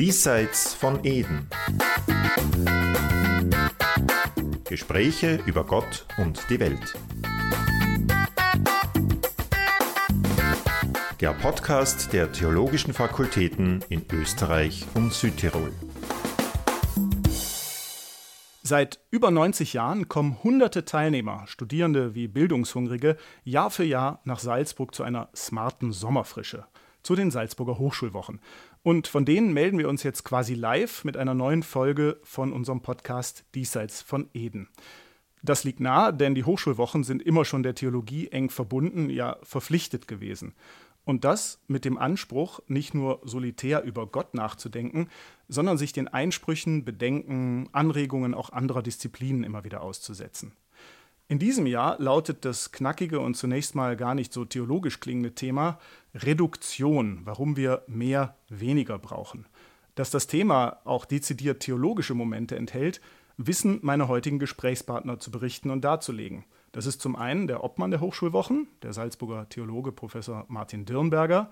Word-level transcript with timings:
Diesseits 0.00 0.72
von 0.72 1.04
Eden. 1.04 1.46
Gespräche 4.64 5.42
über 5.44 5.64
Gott 5.64 6.06
und 6.16 6.42
die 6.48 6.58
Welt. 6.58 6.96
Der 11.20 11.34
Podcast 11.34 12.14
der 12.14 12.32
Theologischen 12.32 12.94
Fakultäten 12.94 13.84
in 13.90 14.06
Österreich 14.10 14.86
und 14.94 15.12
Südtirol. 15.12 15.70
Seit 18.62 19.00
über 19.10 19.30
90 19.30 19.74
Jahren 19.74 20.08
kommen 20.08 20.42
hunderte 20.42 20.86
Teilnehmer, 20.86 21.42
Studierende 21.46 22.14
wie 22.14 22.26
Bildungshungrige, 22.26 23.18
Jahr 23.44 23.70
für 23.70 23.84
Jahr 23.84 24.22
nach 24.24 24.38
Salzburg 24.38 24.94
zu 24.94 25.02
einer 25.02 25.28
smarten 25.36 25.92
Sommerfrische, 25.92 26.64
zu 27.02 27.16
den 27.16 27.30
Salzburger 27.30 27.78
Hochschulwochen. 27.78 28.40
Und 28.82 29.08
von 29.08 29.26
denen 29.26 29.52
melden 29.52 29.78
wir 29.78 29.88
uns 29.88 30.02
jetzt 30.02 30.24
quasi 30.24 30.54
live 30.54 31.04
mit 31.04 31.16
einer 31.16 31.34
neuen 31.34 31.62
Folge 31.62 32.18
von 32.22 32.52
unserem 32.52 32.80
Podcast 32.80 33.44
Diesseits 33.54 34.00
von 34.00 34.30
Eden. 34.32 34.68
Das 35.42 35.64
liegt 35.64 35.80
nahe, 35.80 36.14
denn 36.14 36.34
die 36.34 36.44
Hochschulwochen 36.44 37.04
sind 37.04 37.22
immer 37.22 37.44
schon 37.44 37.62
der 37.62 37.74
Theologie 37.74 38.28
eng 38.28 38.48
verbunden, 38.48 39.10
ja 39.10 39.36
verpflichtet 39.42 40.08
gewesen. 40.08 40.54
Und 41.04 41.24
das 41.24 41.60
mit 41.66 41.84
dem 41.84 41.98
Anspruch, 41.98 42.60
nicht 42.68 42.94
nur 42.94 43.20
solitär 43.24 43.82
über 43.82 44.06
Gott 44.06 44.34
nachzudenken, 44.34 45.08
sondern 45.48 45.78
sich 45.78 45.92
den 45.92 46.08
Einsprüchen, 46.08 46.84
Bedenken, 46.84 47.68
Anregungen 47.72 48.34
auch 48.34 48.50
anderer 48.50 48.82
Disziplinen 48.82 49.44
immer 49.44 49.64
wieder 49.64 49.82
auszusetzen. 49.82 50.52
In 51.30 51.38
diesem 51.38 51.64
Jahr 51.64 51.94
lautet 52.00 52.44
das 52.44 52.72
knackige 52.72 53.20
und 53.20 53.36
zunächst 53.36 53.76
mal 53.76 53.96
gar 53.96 54.16
nicht 54.16 54.32
so 54.32 54.44
theologisch 54.44 54.98
klingende 54.98 55.32
Thema 55.32 55.78
Reduktion, 56.12 57.20
warum 57.22 57.56
wir 57.56 57.84
mehr 57.86 58.34
weniger 58.48 58.98
brauchen. 58.98 59.46
Dass 59.94 60.10
das 60.10 60.26
Thema 60.26 60.78
auch 60.82 61.04
dezidiert 61.04 61.60
theologische 61.60 62.14
Momente 62.14 62.56
enthält, 62.56 63.00
wissen 63.36 63.78
meine 63.82 64.08
heutigen 64.08 64.40
Gesprächspartner 64.40 65.20
zu 65.20 65.30
berichten 65.30 65.70
und 65.70 65.82
darzulegen. 65.82 66.46
Das 66.72 66.86
ist 66.86 67.00
zum 67.00 67.14
einen 67.14 67.46
der 67.46 67.62
Obmann 67.62 67.92
der 67.92 68.00
Hochschulwochen, 68.00 68.66
der 68.82 68.92
Salzburger 68.92 69.48
Theologe 69.48 69.92
Professor 69.92 70.46
Martin 70.48 70.84
Dirnberger, 70.84 71.48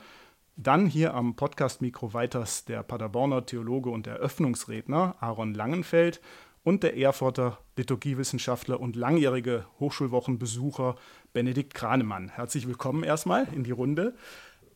dann 0.56 0.86
hier 0.86 1.14
am 1.14 1.36
Podcast-Mikro 1.36 2.14
weiters 2.14 2.64
der 2.64 2.82
Paderborner 2.82 3.46
Theologe 3.46 3.90
und 3.90 4.08
Eröffnungsredner 4.08 5.14
Aaron 5.20 5.54
Langenfeld 5.54 6.20
und 6.62 6.82
der 6.82 6.96
Erfurter 6.96 7.58
Liturgiewissenschaftler 7.76 8.80
und 8.80 8.96
langjährige 8.96 9.66
Hochschulwochenbesucher 9.80 10.96
Benedikt 11.32 11.74
Kranemann. 11.74 12.28
Herzlich 12.28 12.66
willkommen 12.66 13.04
erstmal 13.04 13.46
in 13.54 13.64
die 13.64 13.70
Runde. 13.70 14.14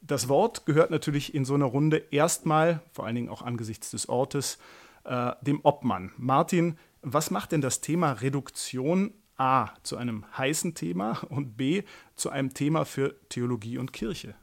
Das 0.00 0.28
Wort 0.28 0.66
gehört 0.66 0.90
natürlich 0.90 1.34
in 1.34 1.44
so 1.44 1.54
einer 1.54 1.66
Runde 1.66 1.98
erstmal, 2.10 2.80
vor 2.92 3.06
allen 3.06 3.14
Dingen 3.14 3.28
auch 3.28 3.42
angesichts 3.42 3.90
des 3.90 4.08
Ortes, 4.08 4.58
äh, 5.04 5.32
dem 5.42 5.60
Obmann. 5.62 6.12
Martin, 6.16 6.78
was 7.02 7.30
macht 7.30 7.52
denn 7.52 7.60
das 7.60 7.80
Thema 7.80 8.12
Reduktion 8.12 9.12
A 9.36 9.70
zu 9.82 9.96
einem 9.96 10.24
heißen 10.36 10.74
Thema 10.74 11.22
und 11.28 11.56
B 11.56 11.82
zu 12.14 12.30
einem 12.30 12.54
Thema 12.54 12.84
für 12.84 13.14
Theologie 13.28 13.78
und 13.78 13.92
Kirche? 13.92 14.34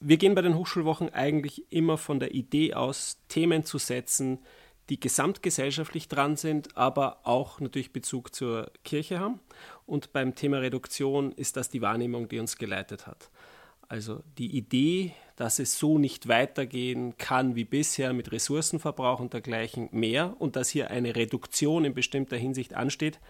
Wir 0.00 0.16
gehen 0.16 0.34
bei 0.34 0.42
den 0.42 0.54
Hochschulwochen 0.54 1.12
eigentlich 1.12 1.70
immer 1.70 1.98
von 1.98 2.20
der 2.20 2.34
Idee 2.34 2.74
aus, 2.74 3.18
Themen 3.28 3.64
zu 3.64 3.78
setzen, 3.78 4.38
die 4.90 5.00
gesamtgesellschaftlich 5.00 6.08
dran 6.08 6.36
sind, 6.36 6.76
aber 6.76 7.20
auch 7.22 7.60
natürlich 7.60 7.92
Bezug 7.92 8.34
zur 8.34 8.70
Kirche 8.84 9.20
haben. 9.20 9.40
Und 9.86 10.12
beim 10.12 10.34
Thema 10.34 10.58
Reduktion 10.58 11.32
ist 11.32 11.56
das 11.56 11.70
die 11.70 11.80
Wahrnehmung, 11.80 12.28
die 12.28 12.40
uns 12.40 12.58
geleitet 12.58 13.06
hat. 13.06 13.30
Also 13.88 14.22
die 14.38 14.56
Idee, 14.56 15.14
dass 15.36 15.58
es 15.58 15.78
so 15.78 15.98
nicht 15.98 16.28
weitergehen 16.28 17.16
kann 17.18 17.54
wie 17.56 17.64
bisher 17.64 18.12
mit 18.12 18.30
Ressourcenverbrauch 18.30 19.20
und 19.20 19.32
dergleichen 19.32 19.88
mehr 19.92 20.36
und 20.38 20.56
dass 20.56 20.68
hier 20.68 20.90
eine 20.90 21.16
Reduktion 21.16 21.84
in 21.84 21.94
bestimmter 21.94 22.36
Hinsicht 22.36 22.74
ansteht, 22.74 23.20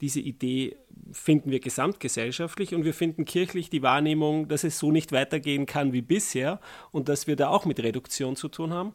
diese 0.00 0.20
Idee 0.20 0.76
finden 1.12 1.50
wir 1.50 1.60
gesamtgesellschaftlich 1.60 2.74
und 2.74 2.84
wir 2.84 2.94
finden 2.94 3.24
kirchlich 3.24 3.68
die 3.68 3.82
Wahrnehmung, 3.82 4.48
dass 4.48 4.64
es 4.64 4.78
so 4.78 4.90
nicht 4.90 5.12
weitergehen 5.12 5.66
kann 5.66 5.92
wie 5.92 6.02
bisher 6.02 6.60
und 6.90 7.08
dass 7.08 7.26
wir 7.26 7.36
da 7.36 7.48
auch 7.48 7.66
mit 7.66 7.80
Reduktion 7.80 8.34
zu 8.34 8.48
tun 8.48 8.72
haben. 8.72 8.94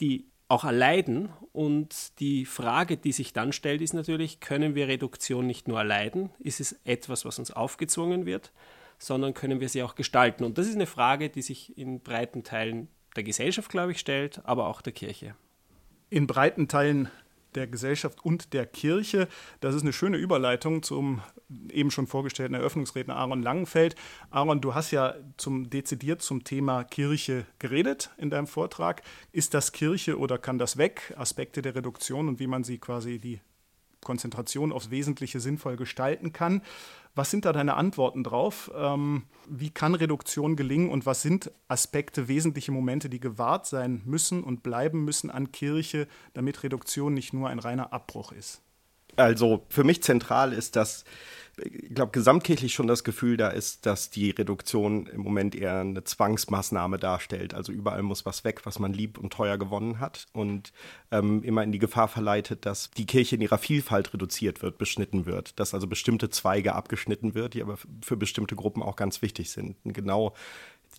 Die 0.00 0.26
auch 0.52 0.64
erleiden. 0.64 1.30
Und 1.52 2.20
die 2.20 2.44
Frage, 2.44 2.96
die 2.96 3.12
sich 3.12 3.32
dann 3.32 3.52
stellt, 3.52 3.80
ist 3.80 3.94
natürlich, 3.94 4.40
können 4.40 4.74
wir 4.74 4.86
Reduktion 4.86 5.46
nicht 5.46 5.66
nur 5.66 5.78
erleiden? 5.78 6.30
Ist 6.38 6.60
es 6.60 6.78
etwas, 6.84 7.24
was 7.24 7.38
uns 7.38 7.50
aufgezwungen 7.50 8.26
wird, 8.26 8.52
sondern 8.98 9.34
können 9.34 9.60
wir 9.60 9.70
sie 9.70 9.82
auch 9.82 9.94
gestalten? 9.94 10.44
Und 10.44 10.58
das 10.58 10.68
ist 10.68 10.74
eine 10.74 10.86
Frage, 10.86 11.30
die 11.30 11.42
sich 11.42 11.76
in 11.76 12.00
breiten 12.00 12.44
Teilen 12.44 12.88
der 13.16 13.24
Gesellschaft, 13.24 13.70
glaube 13.70 13.92
ich, 13.92 13.98
stellt, 13.98 14.44
aber 14.44 14.68
auch 14.68 14.82
der 14.82 14.92
Kirche. 14.92 15.34
In 16.10 16.26
breiten 16.26 16.68
Teilen 16.68 17.10
der 17.54 17.66
Gesellschaft 17.66 18.24
und 18.24 18.52
der 18.52 18.66
Kirche. 18.66 19.28
Das 19.60 19.74
ist 19.74 19.82
eine 19.82 19.92
schöne 19.92 20.16
Überleitung 20.16 20.82
zum 20.82 21.22
eben 21.70 21.90
schon 21.90 22.06
vorgestellten 22.06 22.54
Eröffnungsredner 22.54 23.16
Aaron 23.16 23.42
Langenfeld. 23.42 23.94
Aaron, 24.30 24.60
du 24.60 24.74
hast 24.74 24.90
ja 24.90 25.14
zum, 25.36 25.70
dezidiert 25.70 26.22
zum 26.22 26.44
Thema 26.44 26.84
Kirche 26.84 27.46
geredet 27.58 28.10
in 28.16 28.30
deinem 28.30 28.46
Vortrag. 28.46 29.02
Ist 29.32 29.54
das 29.54 29.72
Kirche 29.72 30.18
oder 30.18 30.38
kann 30.38 30.58
das 30.58 30.76
weg? 30.76 31.14
Aspekte 31.16 31.62
der 31.62 31.74
Reduktion 31.74 32.28
und 32.28 32.40
wie 32.40 32.46
man 32.46 32.64
sie 32.64 32.78
quasi 32.78 33.18
die 33.18 33.40
Konzentration 34.02 34.72
aufs 34.72 34.90
Wesentliche 34.90 35.40
sinnvoll 35.40 35.76
gestalten 35.76 36.32
kann. 36.32 36.62
Was 37.14 37.30
sind 37.30 37.44
da 37.44 37.52
deine 37.52 37.74
Antworten 37.74 38.24
drauf? 38.24 38.70
Ähm, 38.74 39.24
wie 39.48 39.70
kann 39.70 39.94
Reduktion 39.94 40.56
gelingen 40.56 40.90
und 40.90 41.04
was 41.04 41.22
sind 41.22 41.50
Aspekte, 41.68 42.28
wesentliche 42.28 42.72
Momente, 42.72 43.10
die 43.10 43.20
gewahrt 43.20 43.66
sein 43.66 44.02
müssen 44.04 44.42
und 44.42 44.62
bleiben 44.62 45.04
müssen 45.04 45.30
an 45.30 45.52
Kirche, 45.52 46.08
damit 46.32 46.62
Reduktion 46.62 47.12
nicht 47.14 47.32
nur 47.32 47.48
ein 47.48 47.58
reiner 47.58 47.92
Abbruch 47.92 48.32
ist? 48.32 48.62
Also 49.16 49.66
für 49.68 49.84
mich 49.84 50.02
zentral 50.02 50.54
ist, 50.54 50.74
dass 50.76 51.04
ich 51.58 51.94
glaube, 51.94 52.12
gesamtkirchlich 52.12 52.72
schon 52.72 52.86
das 52.86 53.04
Gefühl 53.04 53.36
da 53.36 53.48
ist, 53.48 53.84
dass 53.84 54.08
die 54.08 54.30
Reduktion 54.30 55.06
im 55.06 55.20
Moment 55.20 55.54
eher 55.54 55.80
eine 55.80 56.02
Zwangsmaßnahme 56.02 56.98
darstellt. 56.98 57.52
Also 57.52 57.72
überall 57.72 58.02
muss 58.02 58.24
was 58.24 58.44
weg, 58.44 58.62
was 58.64 58.78
man 58.78 58.94
lieb 58.94 59.18
und 59.18 59.32
teuer 59.32 59.58
gewonnen 59.58 60.00
hat 60.00 60.26
und 60.32 60.72
ähm, 61.10 61.42
immer 61.42 61.62
in 61.62 61.72
die 61.72 61.78
Gefahr 61.78 62.08
verleitet, 62.08 62.64
dass 62.64 62.90
die 62.90 63.06
Kirche 63.06 63.36
in 63.36 63.42
ihrer 63.42 63.58
Vielfalt 63.58 64.14
reduziert 64.14 64.62
wird, 64.62 64.78
beschnitten 64.78 65.26
wird, 65.26 65.58
dass 65.60 65.74
also 65.74 65.86
bestimmte 65.86 66.30
Zweige 66.30 66.74
abgeschnitten 66.74 67.34
wird, 67.34 67.52
die 67.52 67.62
aber 67.62 67.76
für 68.02 68.16
bestimmte 68.16 68.56
Gruppen 68.56 68.82
auch 68.82 68.96
ganz 68.96 69.20
wichtig 69.20 69.50
sind. 69.50 69.76
Und 69.84 69.92
genau 69.92 70.34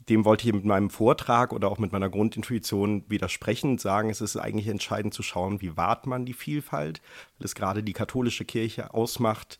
dem 0.09 0.25
wollte 0.25 0.47
ich 0.47 0.53
mit 0.53 0.65
meinem 0.65 0.89
Vortrag 0.89 1.53
oder 1.53 1.69
auch 1.69 1.77
mit 1.77 1.91
meiner 1.91 2.09
Grundintuition 2.09 3.03
widersprechen, 3.07 3.77
sagen, 3.77 4.09
es 4.09 4.21
ist 4.21 4.37
eigentlich 4.37 4.67
entscheidend 4.67 5.13
zu 5.13 5.23
schauen, 5.23 5.61
wie 5.61 5.77
wahrt 5.77 6.07
man 6.07 6.25
die 6.25 6.33
Vielfalt, 6.33 7.01
weil 7.37 7.45
es 7.45 7.55
gerade 7.55 7.83
die 7.83 7.93
katholische 7.93 8.43
Kirche 8.43 8.93
ausmacht, 8.93 9.59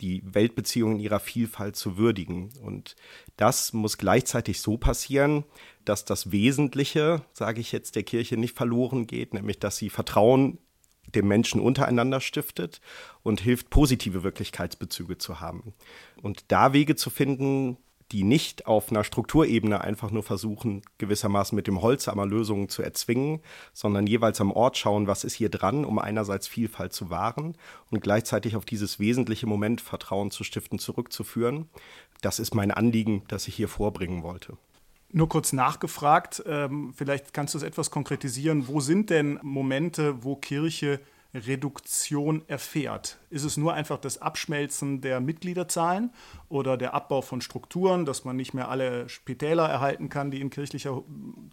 die 0.00 0.22
Weltbeziehungen 0.24 0.96
in 0.96 1.02
ihrer 1.02 1.20
Vielfalt 1.20 1.76
zu 1.76 1.96
würdigen. 1.96 2.50
Und 2.60 2.96
das 3.36 3.72
muss 3.72 3.98
gleichzeitig 3.98 4.60
so 4.60 4.76
passieren, 4.76 5.44
dass 5.84 6.04
das 6.04 6.32
Wesentliche, 6.32 7.22
sage 7.32 7.60
ich 7.60 7.72
jetzt, 7.72 7.96
der 7.96 8.02
Kirche 8.02 8.36
nicht 8.36 8.56
verloren 8.56 9.06
geht, 9.06 9.34
nämlich 9.34 9.58
dass 9.58 9.76
sie 9.76 9.90
Vertrauen 9.90 10.58
dem 11.14 11.28
Menschen 11.28 11.60
untereinander 11.60 12.20
stiftet 12.20 12.80
und 13.22 13.40
hilft, 13.40 13.70
positive 13.70 14.22
Wirklichkeitsbezüge 14.22 15.18
zu 15.18 15.40
haben. 15.40 15.74
Und 16.22 16.44
da 16.48 16.72
Wege 16.72 16.96
zu 16.96 17.10
finden, 17.10 17.76
die 18.12 18.24
nicht 18.24 18.66
auf 18.66 18.90
einer 18.90 19.04
Strukturebene 19.04 19.80
einfach 19.80 20.10
nur 20.10 20.22
versuchen, 20.22 20.82
gewissermaßen 20.98 21.56
mit 21.56 21.66
dem 21.66 21.80
Holzhammer 21.80 22.26
Lösungen 22.26 22.68
zu 22.68 22.82
erzwingen, 22.82 23.40
sondern 23.72 24.06
jeweils 24.06 24.40
am 24.40 24.52
Ort 24.52 24.76
schauen, 24.76 25.06
was 25.06 25.24
ist 25.24 25.34
hier 25.34 25.48
dran, 25.48 25.86
um 25.86 25.98
einerseits 25.98 26.46
Vielfalt 26.46 26.92
zu 26.92 27.08
wahren 27.08 27.56
und 27.90 28.02
gleichzeitig 28.02 28.54
auf 28.54 28.66
dieses 28.66 28.98
wesentliche 28.98 29.46
Moment 29.46 29.80
Vertrauen 29.80 30.30
zu 30.30 30.44
stiften, 30.44 30.78
zurückzuführen. 30.78 31.70
Das 32.20 32.38
ist 32.38 32.54
mein 32.54 32.70
Anliegen, 32.70 33.22
das 33.28 33.48
ich 33.48 33.54
hier 33.54 33.68
vorbringen 33.68 34.22
wollte. 34.22 34.58
Nur 35.10 35.28
kurz 35.28 35.52
nachgefragt, 35.52 36.42
ähm, 36.46 36.92
vielleicht 36.94 37.32
kannst 37.32 37.54
du 37.54 37.58
es 37.58 37.64
etwas 37.64 37.90
konkretisieren. 37.90 38.68
Wo 38.68 38.80
sind 38.80 39.10
denn 39.10 39.38
Momente, 39.42 40.22
wo 40.22 40.36
Kirche 40.36 41.00
Reduktion 41.34 42.42
erfährt? 42.46 43.18
Ist 43.30 43.44
es 43.44 43.56
nur 43.56 43.72
einfach 43.74 43.98
das 43.98 44.20
Abschmelzen 44.20 45.00
der 45.00 45.20
Mitgliederzahlen 45.20 46.12
oder 46.48 46.76
der 46.76 46.94
Abbau 46.94 47.22
von 47.22 47.40
Strukturen, 47.40 48.04
dass 48.04 48.24
man 48.24 48.36
nicht 48.36 48.52
mehr 48.52 48.68
alle 48.68 49.08
Spitäler 49.08 49.68
erhalten 49.68 50.08
kann, 50.08 50.30
die 50.30 50.40
in 50.40 50.50
kirchlicher 50.50 51.02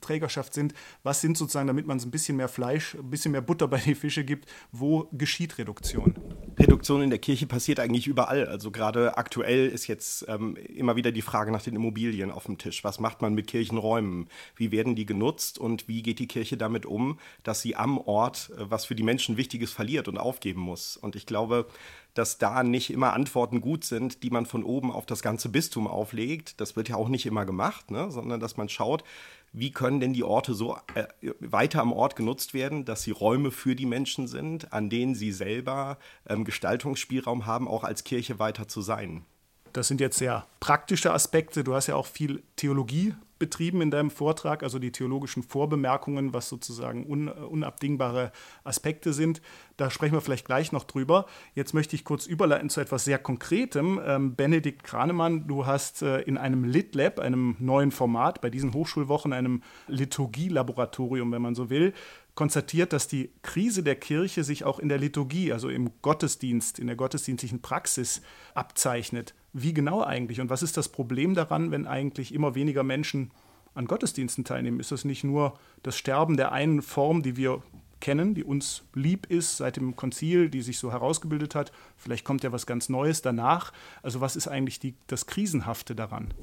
Trägerschaft 0.01 0.53
sind? 0.53 0.73
Was 1.03 1.21
sind 1.21 1.37
sozusagen, 1.37 1.67
damit 1.67 1.87
man 1.87 1.97
es 1.97 2.05
ein 2.05 2.11
bisschen 2.11 2.37
mehr 2.37 2.49
Fleisch, 2.49 2.95
ein 2.95 3.09
bisschen 3.09 3.31
mehr 3.31 3.41
Butter 3.41 3.67
bei 3.67 3.77
die 3.77 3.95
Fische 3.95 4.25
gibt, 4.25 4.49
wo 4.71 5.09
geschieht 5.13 5.57
Reduktion? 5.57 6.15
Reduktion 6.59 7.01
in 7.01 7.09
der 7.09 7.19
Kirche 7.19 7.47
passiert 7.47 7.79
eigentlich 7.79 8.07
überall. 8.07 8.47
Also 8.47 8.71
gerade 8.71 9.17
aktuell 9.17 9.67
ist 9.67 9.87
jetzt 9.87 10.25
ähm, 10.27 10.55
immer 10.55 10.95
wieder 10.95 11.11
die 11.11 11.21
Frage 11.21 11.51
nach 11.51 11.61
den 11.61 11.75
Immobilien 11.75 12.31
auf 12.31 12.45
dem 12.45 12.57
Tisch. 12.57 12.83
Was 12.83 12.99
macht 12.99 13.21
man 13.21 13.33
mit 13.33 13.47
Kirchenräumen? 13.47 14.27
Wie 14.55 14.71
werden 14.71 14.95
die 14.95 15.05
genutzt 15.05 15.57
und 15.57 15.87
wie 15.87 16.03
geht 16.03 16.19
die 16.19 16.27
Kirche 16.27 16.57
damit 16.57 16.85
um, 16.85 17.19
dass 17.43 17.61
sie 17.61 17.75
am 17.75 17.97
Ort, 17.97 18.51
äh, 18.57 18.69
was 18.69 18.85
für 18.85 18.95
die 18.95 19.03
Menschen 19.03 19.37
wichtig 19.37 19.61
ist, 19.61 19.73
verliert 19.73 20.07
und 20.07 20.17
aufgeben 20.17 20.61
muss? 20.61 20.97
Und 20.97 21.15
ich 21.15 21.25
glaube, 21.25 21.67
dass 22.13 22.37
da 22.37 22.63
nicht 22.63 22.89
immer 22.89 23.13
Antworten 23.13 23.61
gut 23.61 23.85
sind, 23.85 24.23
die 24.23 24.29
man 24.29 24.45
von 24.45 24.63
oben 24.63 24.91
auf 24.91 25.05
das 25.05 25.21
ganze 25.21 25.49
Bistum 25.49 25.87
auflegt. 25.87 26.59
Das 26.59 26.75
wird 26.75 26.89
ja 26.89 26.95
auch 26.95 27.07
nicht 27.07 27.25
immer 27.25 27.45
gemacht, 27.45 27.91
ne? 27.91 28.11
sondern 28.11 28.39
dass 28.39 28.57
man 28.57 28.67
schaut, 28.67 29.03
wie 29.51 29.71
können 29.71 29.99
denn 29.99 30.13
die 30.13 30.23
Orte 30.23 30.53
so 30.53 30.77
äh, 30.95 31.05
weiter 31.39 31.81
am 31.81 31.93
Ort 31.93 32.15
genutzt 32.15 32.53
werden, 32.53 32.85
dass 32.85 33.03
sie 33.03 33.11
Räume 33.11 33.51
für 33.51 33.75
die 33.75 33.85
Menschen 33.85 34.27
sind, 34.27 34.73
an 34.73 34.89
denen 34.89 35.15
sie 35.15 35.31
selber 35.31 35.97
ähm, 36.27 36.45
Gestaltungsspielraum 36.45 37.45
haben, 37.45 37.67
auch 37.67 37.83
als 37.83 38.03
Kirche 38.03 38.39
weiter 38.39 38.67
zu 38.67 38.81
sein. 38.81 39.25
Das 39.73 39.87
sind 39.87 40.01
jetzt 40.01 40.17
sehr 40.17 40.47
praktische 40.59 41.13
Aspekte. 41.13 41.63
Du 41.63 41.73
hast 41.75 41.87
ja 41.87 41.95
auch 41.95 42.07
viel 42.07 42.43
Theologie 42.55 43.13
betrieben 43.39 43.81
in 43.81 43.89
deinem 43.89 44.11
Vortrag, 44.11 44.63
also 44.63 44.77
die 44.79 44.91
theologischen 44.91 45.43
Vorbemerkungen, 45.43 46.33
was 46.33 46.49
sozusagen 46.49 47.05
un, 47.05 47.29
unabdingbare 47.29 48.31
Aspekte 48.63 49.13
sind. 49.13 49.41
Da 49.77 49.89
sprechen 49.89 50.13
wir 50.13 50.21
vielleicht 50.21 50.45
gleich 50.45 50.71
noch 50.71 50.83
drüber. 50.83 51.25
Jetzt 51.55 51.73
möchte 51.73 51.95
ich 51.95 52.03
kurz 52.03 52.25
überleiten 52.25 52.69
zu 52.69 52.81
etwas 52.81 53.05
sehr 53.05 53.17
Konkretem. 53.17 53.99
Ähm, 54.05 54.35
Benedikt 54.35 54.83
Kranemann, 54.83 55.47
du 55.47 55.65
hast 55.65 56.01
äh, 56.01 56.21
in 56.21 56.37
einem 56.37 56.65
LitLab, 56.65 57.19
einem 57.19 57.55
neuen 57.59 57.91
Format, 57.91 58.41
bei 58.41 58.49
diesen 58.49 58.73
Hochschulwochen, 58.73 59.33
einem 59.33 59.63
Liturgielaboratorium, 59.87 61.31
wenn 61.31 61.41
man 61.41 61.55
so 61.55 61.69
will, 61.69 61.93
konstatiert, 62.39 62.93
dass 62.93 63.09
die 63.09 63.31
Krise 63.41 63.83
der 63.83 63.97
Kirche 63.97 64.45
sich 64.45 64.63
auch 64.63 64.79
in 64.79 64.87
der 64.87 64.97
Liturgie, 64.97 65.51
also 65.51 65.67
im 65.67 65.89
Gottesdienst, 66.01 66.79
in 66.79 66.87
der 66.87 66.95
gottesdienstlichen 66.95 67.61
Praxis 67.61 68.21
abzeichnet. 68.53 69.33
Wie 69.51 69.73
genau 69.73 70.01
eigentlich? 70.05 70.39
Und 70.39 70.49
was 70.49 70.63
ist 70.63 70.77
das 70.77 70.87
Problem 70.87 71.35
daran, 71.35 71.71
wenn 71.71 71.85
eigentlich 71.85 72.33
immer 72.33 72.55
weniger 72.55 72.83
Menschen 72.83 73.31
an 73.75 73.87
Gottesdiensten 73.87 74.45
teilnehmen? 74.45 74.79
Ist 74.79 74.93
das 74.93 75.03
nicht 75.03 75.25
nur 75.25 75.59
das 75.83 75.97
Sterben 75.97 76.37
der 76.37 76.53
einen 76.53 76.81
Form, 76.81 77.23
die 77.23 77.35
wir 77.35 77.61
kennen, 77.99 78.35
die 78.35 78.45
uns 78.45 78.83
lieb 78.93 79.25
ist 79.29 79.57
seit 79.57 79.75
dem 79.75 79.97
Konzil, 79.97 80.49
die 80.49 80.61
sich 80.61 80.79
so 80.79 80.93
herausgebildet 80.93 81.55
hat? 81.55 81.73
Vielleicht 81.97 82.23
kommt 82.23 82.45
ja 82.45 82.53
was 82.53 82.65
ganz 82.65 82.87
Neues 82.87 83.21
danach. 83.21 83.73
Also 84.01 84.21
was 84.21 84.37
ist 84.37 84.47
eigentlich 84.47 84.79
die, 84.79 84.95
das 85.07 85.25
Krisenhafte 85.25 85.93
daran? 85.93 86.33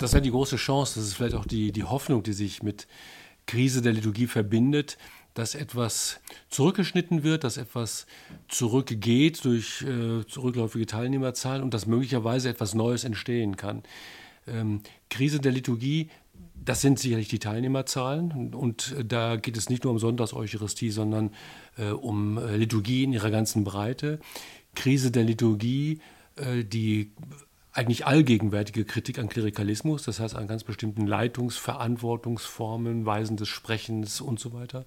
Das 0.00 0.10
ist 0.10 0.14
ja 0.14 0.20
die 0.20 0.32
große 0.32 0.56
Chance, 0.56 1.00
das 1.00 1.08
ist 1.08 1.14
vielleicht 1.14 1.34
auch 1.34 1.46
die, 1.46 1.72
die 1.72 1.84
Hoffnung, 1.84 2.22
die 2.22 2.34
sich 2.34 2.62
mit 2.62 2.86
Krise 3.48 3.82
der 3.82 3.92
Liturgie 3.92 4.28
verbindet, 4.28 4.98
dass 5.34 5.54
etwas 5.54 6.20
zurückgeschnitten 6.50 7.22
wird, 7.22 7.44
dass 7.44 7.56
etwas 7.56 8.06
zurückgeht 8.48 9.44
durch 9.44 9.82
äh, 9.82 10.26
zurückläufige 10.26 10.86
Teilnehmerzahlen 10.86 11.62
und 11.62 11.74
dass 11.74 11.86
möglicherweise 11.86 12.48
etwas 12.50 12.74
Neues 12.74 13.04
entstehen 13.04 13.56
kann. 13.56 13.82
Ähm, 14.46 14.82
Krise 15.10 15.40
der 15.40 15.52
Liturgie, 15.52 16.10
das 16.54 16.80
sind 16.80 16.98
sicherlich 16.98 17.28
die 17.28 17.38
Teilnehmerzahlen 17.38 18.32
und, 18.32 18.54
und 18.54 18.94
äh, 18.98 19.04
da 19.04 19.36
geht 19.36 19.56
es 19.56 19.70
nicht 19.70 19.84
nur 19.84 19.92
um 19.92 19.98
Sonntagseucharistie, 19.98 20.90
sondern 20.90 21.30
äh, 21.78 21.90
um 21.90 22.36
äh, 22.36 22.56
Liturgie 22.56 23.04
in 23.04 23.12
ihrer 23.12 23.30
ganzen 23.30 23.64
Breite. 23.64 24.20
Krise 24.74 25.10
der 25.10 25.24
Liturgie, 25.24 26.00
äh, 26.36 26.64
die 26.64 27.12
eigentlich 27.78 28.06
allgegenwärtige 28.06 28.84
Kritik 28.84 29.18
an 29.18 29.28
Klerikalismus, 29.28 30.02
das 30.02 30.18
heißt 30.18 30.34
an 30.34 30.48
ganz 30.48 30.64
bestimmten 30.64 31.06
Leitungsverantwortungsformen, 31.06 33.06
Weisen 33.06 33.36
des 33.36 33.48
Sprechens 33.48 34.20
und 34.20 34.40
so 34.40 34.52
weiter. 34.52 34.84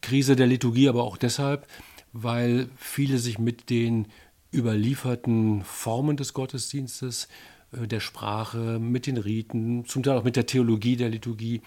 Krise 0.00 0.34
der 0.34 0.46
Liturgie 0.46 0.88
aber 0.88 1.04
auch 1.04 1.18
deshalb, 1.18 1.66
weil 2.12 2.68
viele 2.76 3.18
sich 3.18 3.38
mit 3.38 3.68
den 3.68 4.06
überlieferten 4.54 5.62
Formen 5.64 6.16
des 6.16 6.32
Gottesdienstes, 6.32 7.28
äh, 7.72 7.86
der 7.86 8.00
Sprache, 8.00 8.78
mit 8.78 9.06
den 9.06 9.18
Riten, 9.18 9.84
zum 9.84 10.02
Teil 10.02 10.16
auch 10.16 10.24
mit 10.24 10.36
der 10.36 10.46
Theologie 10.46 10.96
der 10.96 11.10
Liturgie 11.10 11.60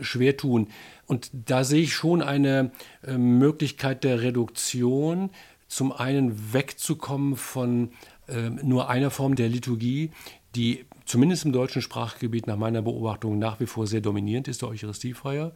schwer 0.00 0.36
tun. 0.36 0.68
Und 1.06 1.30
da 1.32 1.64
sehe 1.64 1.82
ich 1.82 1.92
schon 1.92 2.22
eine 2.22 2.70
äh, 3.02 3.18
Möglichkeit 3.18 4.04
der 4.04 4.22
Reduktion, 4.22 5.30
zum 5.66 5.92
einen 5.92 6.54
wegzukommen 6.54 7.36
von 7.36 7.90
nur 8.62 8.90
einer 8.90 9.10
Form 9.10 9.36
der 9.36 9.48
Liturgie, 9.48 10.10
die 10.54 10.84
zumindest 11.06 11.44
im 11.44 11.52
deutschen 11.52 11.82
Sprachgebiet 11.82 12.46
nach 12.46 12.56
meiner 12.56 12.82
Beobachtung 12.82 13.38
nach 13.38 13.60
wie 13.60 13.66
vor 13.66 13.86
sehr 13.86 14.00
dominierend 14.00 14.48
ist, 14.48 14.62
der 14.62 14.68
Eucharistiefeier. 14.68 15.52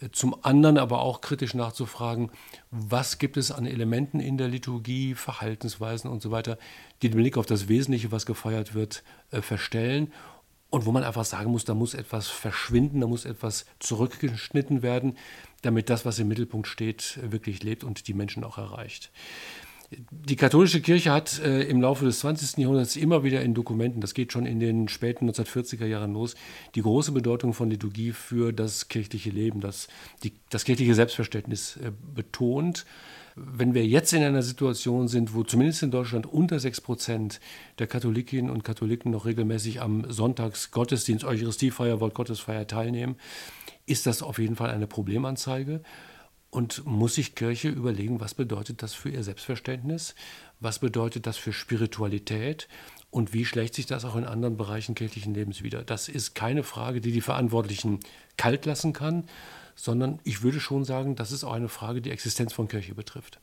Äh, 0.00 0.10
zum 0.10 0.44
anderen 0.44 0.78
aber 0.78 1.00
auch 1.00 1.20
kritisch 1.20 1.54
nachzufragen, 1.54 2.30
was 2.70 3.18
gibt 3.18 3.36
es 3.36 3.50
an 3.50 3.66
Elementen 3.66 4.20
in 4.20 4.38
der 4.38 4.48
Liturgie, 4.48 5.14
Verhaltensweisen 5.14 6.10
und 6.10 6.22
so 6.22 6.30
weiter, 6.30 6.58
die 7.02 7.10
den 7.10 7.18
Blick 7.18 7.36
auf 7.36 7.46
das 7.46 7.68
Wesentliche, 7.68 8.12
was 8.12 8.26
gefeiert 8.26 8.74
wird, 8.74 9.02
äh, 9.30 9.42
verstellen. 9.42 10.12
Und 10.70 10.84
wo 10.84 10.92
man 10.92 11.02
einfach 11.02 11.24
sagen 11.24 11.50
muss, 11.50 11.64
da 11.64 11.72
muss 11.72 11.94
etwas 11.94 12.28
verschwinden, 12.28 13.00
da 13.00 13.06
muss 13.06 13.24
etwas 13.24 13.64
zurückgeschnitten 13.78 14.82
werden, 14.82 15.16
damit 15.62 15.88
das, 15.88 16.04
was 16.04 16.18
im 16.18 16.28
Mittelpunkt 16.28 16.68
steht, 16.68 17.18
wirklich 17.22 17.62
lebt 17.62 17.84
und 17.84 18.06
die 18.06 18.12
Menschen 18.12 18.44
auch 18.44 18.58
erreicht. 18.58 19.10
Die 19.90 20.36
katholische 20.36 20.82
Kirche 20.82 21.12
hat 21.12 21.38
äh, 21.38 21.62
im 21.62 21.80
Laufe 21.80 22.04
des 22.04 22.18
20. 22.18 22.58
Jahrhunderts 22.58 22.96
immer 22.96 23.24
wieder 23.24 23.40
in 23.40 23.54
Dokumenten, 23.54 24.02
das 24.02 24.12
geht 24.12 24.32
schon 24.32 24.44
in 24.44 24.60
den 24.60 24.88
späten 24.88 25.28
1940er 25.30 25.86
Jahren 25.86 26.12
los, 26.12 26.34
die 26.74 26.82
große 26.82 27.12
Bedeutung 27.12 27.54
von 27.54 27.70
Liturgie 27.70 28.12
für 28.12 28.52
das 28.52 28.88
kirchliche 28.88 29.30
Leben, 29.30 29.60
das, 29.60 29.88
die, 30.24 30.34
das 30.50 30.64
kirchliche 30.64 30.94
Selbstverständnis 30.94 31.78
äh, 31.78 31.92
betont. 32.14 32.84
Wenn 33.34 33.72
wir 33.72 33.86
jetzt 33.86 34.12
in 34.12 34.22
einer 34.22 34.42
Situation 34.42 35.08
sind, 35.08 35.32
wo 35.32 35.42
zumindest 35.42 35.82
in 35.82 35.90
Deutschland 35.90 36.26
unter 36.26 36.58
6 36.58 36.82
Prozent 36.82 37.40
der 37.78 37.86
Katholikinnen 37.86 38.50
und 38.50 38.64
Katholiken 38.64 39.10
noch 39.10 39.24
regelmäßig 39.24 39.80
am 39.80 40.10
Sonntagsgottesdienst, 40.10 41.24
Eucharistiefeier, 41.24 42.00
Wortgottesfeier 42.00 42.66
teilnehmen, 42.66 43.16
ist 43.86 44.06
das 44.06 44.22
auf 44.22 44.38
jeden 44.38 44.56
Fall 44.56 44.70
eine 44.70 44.86
Problemanzeige. 44.86 45.80
Und 46.50 46.86
muss 46.86 47.14
sich 47.16 47.34
Kirche 47.34 47.68
überlegen, 47.68 48.20
was 48.20 48.34
bedeutet 48.34 48.82
das 48.82 48.94
für 48.94 49.10
ihr 49.10 49.22
Selbstverständnis? 49.22 50.14
Was 50.60 50.78
bedeutet 50.78 51.26
das 51.26 51.36
für 51.36 51.52
Spiritualität? 51.52 52.68
Und 53.10 53.32
wie 53.32 53.44
schlägt 53.44 53.74
sich 53.74 53.86
das 53.86 54.04
auch 54.04 54.16
in 54.16 54.24
anderen 54.24 54.56
Bereichen 54.56 54.94
kirchlichen 54.94 55.34
Lebens 55.34 55.62
wieder? 55.62 55.82
Das 55.82 56.08
ist 56.08 56.34
keine 56.34 56.62
Frage, 56.62 57.00
die 57.00 57.12
die 57.12 57.20
Verantwortlichen 57.20 58.00
kalt 58.36 58.66
lassen 58.66 58.92
kann, 58.92 59.24
sondern 59.74 60.20
ich 60.24 60.42
würde 60.42 60.60
schon 60.60 60.84
sagen, 60.84 61.16
das 61.16 61.32
ist 61.32 61.44
auch 61.44 61.52
eine 61.52 61.68
Frage, 61.68 62.00
die 62.00 62.10
Existenz 62.10 62.52
von 62.52 62.68
Kirche 62.68 62.94
betrifft. 62.94 63.40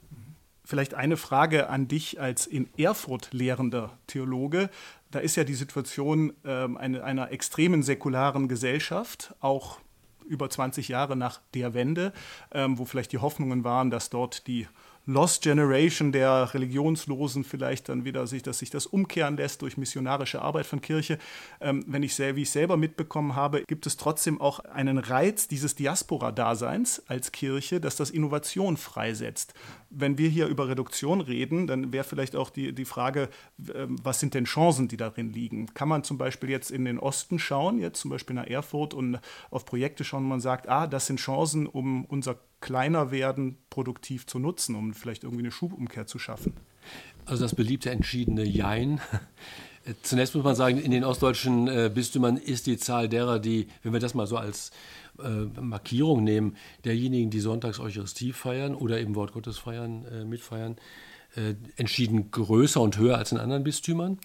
Vielleicht 0.63 0.95
eine 0.95 1.15
Frage 1.15 1.69
an 1.69 1.87
dich 1.87 2.19
als 2.19 2.47
in 2.47 2.67
Erfurt 2.75 3.29
lehrender 3.31 3.97
Theologe. 4.07 4.71
Da 5.11 5.19
ist 5.19 5.35
ja 5.35 5.43
die 5.43 5.53
Situation 5.53 6.33
äh, 6.43 6.67
eine, 6.75 7.03
einer 7.03 7.31
extremen 7.31 7.83
säkularen 7.83 8.47
Gesellschaft, 8.47 9.35
auch 9.41 9.79
über 10.25 10.49
20 10.49 10.87
Jahre 10.87 11.15
nach 11.15 11.39
der 11.53 11.73
Wende, 11.73 12.13
ähm, 12.51 12.77
wo 12.77 12.85
vielleicht 12.85 13.11
die 13.11 13.19
Hoffnungen 13.19 13.63
waren, 13.63 13.89
dass 13.89 14.09
dort 14.09 14.47
die 14.47 14.67
Lost 15.07 15.43
Generation 15.43 16.11
der 16.11 16.53
Religionslosen 16.53 17.43
vielleicht 17.43 17.89
dann 17.89 18.05
wieder 18.05 18.25
sich, 18.25 18.41
dass 18.41 18.59
sich 18.59 18.71
das 18.71 18.87
umkehren 18.87 19.37
lässt 19.37 19.61
durch 19.61 19.77
missionarische 19.77 20.41
Arbeit 20.41 20.65
von 20.65 20.81
Kirche. 20.81 21.19
Ähm, 21.61 21.83
wenn 21.87 22.01
ich, 22.01 22.17
wie 22.17 22.41
ich 22.41 22.49
selber 22.49 22.75
mitbekommen 22.75 23.35
habe, 23.35 23.63
gibt 23.67 23.85
es 23.85 23.97
trotzdem 23.97 24.41
auch 24.41 24.59
einen 24.59 24.97
Reiz 24.97 25.47
dieses 25.47 25.75
Diaspora-Daseins 25.75 27.03
als 27.07 27.31
Kirche, 27.31 27.79
dass 27.79 27.95
das 27.95 28.09
Innovation 28.09 28.77
freisetzt. 28.77 29.53
Wenn 29.91 30.17
wir 30.17 30.29
hier 30.29 30.47
über 30.47 30.67
Reduktion 30.67 31.21
reden, 31.21 31.67
dann 31.67 31.93
wäre 31.93 32.03
vielleicht 32.03 32.35
auch 32.35 32.49
die, 32.49 32.73
die 32.73 32.85
Frage, 32.85 33.29
äh, 33.67 33.85
was 33.87 34.19
sind 34.19 34.33
denn 34.33 34.45
Chancen, 34.45 34.87
die 34.87 34.97
darin 34.97 35.31
liegen? 35.31 35.67
Kann 35.75 35.87
man 35.87 36.03
zum 36.03 36.17
Beispiel 36.17 36.49
jetzt 36.49 36.71
in 36.71 36.83
den 36.83 36.97
Osten 36.97 37.37
schauen, 37.37 37.79
jetzt 37.79 37.99
zum 37.99 38.09
Beispiel 38.09 38.35
nach 38.35 38.47
Erfurt 38.47 38.95
und 38.95 39.19
auf 39.51 39.65
Projekte 39.65 40.03
schauen, 40.03 40.23
wo 40.23 40.29
man 40.29 40.39
sagt, 40.39 40.67
ah, 40.67 40.87
das 40.87 41.05
sind 41.05 41.19
Chancen, 41.19 41.67
um 41.67 42.05
unser 42.05 42.39
kleiner 42.65 43.11
werden 43.11 43.59
produktiv 43.69 44.25
zu 44.25 44.39
nutzen, 44.39 44.73
um 44.73 44.95
vielleicht 44.95 45.23
irgendwie 45.23 45.43
eine 45.43 45.51
Schubumkehr 45.51 46.07
zu 46.07 46.17
schaffen? 46.17 46.53
Also 47.27 47.43
das 47.43 47.53
beliebte 47.53 47.91
entschiedene 47.91 48.43
Jein. 48.43 48.99
Zunächst 50.01 50.33
muss 50.33 50.43
man 50.43 50.55
sagen, 50.55 50.79
in 50.79 50.89
den 50.89 51.03
ostdeutschen 51.03 51.67
äh, 51.67 51.91
Bistümern 51.93 52.37
ist 52.37 52.65
die 52.65 52.77
Zahl 52.77 53.07
derer, 53.07 53.37
die, 53.37 53.67
wenn 53.83 53.93
wir 53.93 53.99
das 53.99 54.15
mal 54.15 54.25
so 54.25 54.35
als 54.35 54.71
äh, 55.19 55.61
Markierung 55.61 56.23
nehmen, 56.23 56.57
derjenigen, 56.85 57.29
die 57.29 57.39
sonntags 57.39 57.79
Eucharistie 57.79 58.33
feiern 58.33 58.73
oder 58.73 58.99
eben 58.99 59.13
Wort 59.13 59.33
Gottes 59.33 59.59
feiern, 59.59 60.05
äh, 60.05 60.25
mitfeiern, 60.25 60.77
entschieden 61.75 62.31
größer 62.31 62.79
und 62.79 62.97
höher 62.97 63.17
als 63.17 63.33
in 63.33 63.39
anderen 63.39 63.65
Bistümern. 63.65 64.19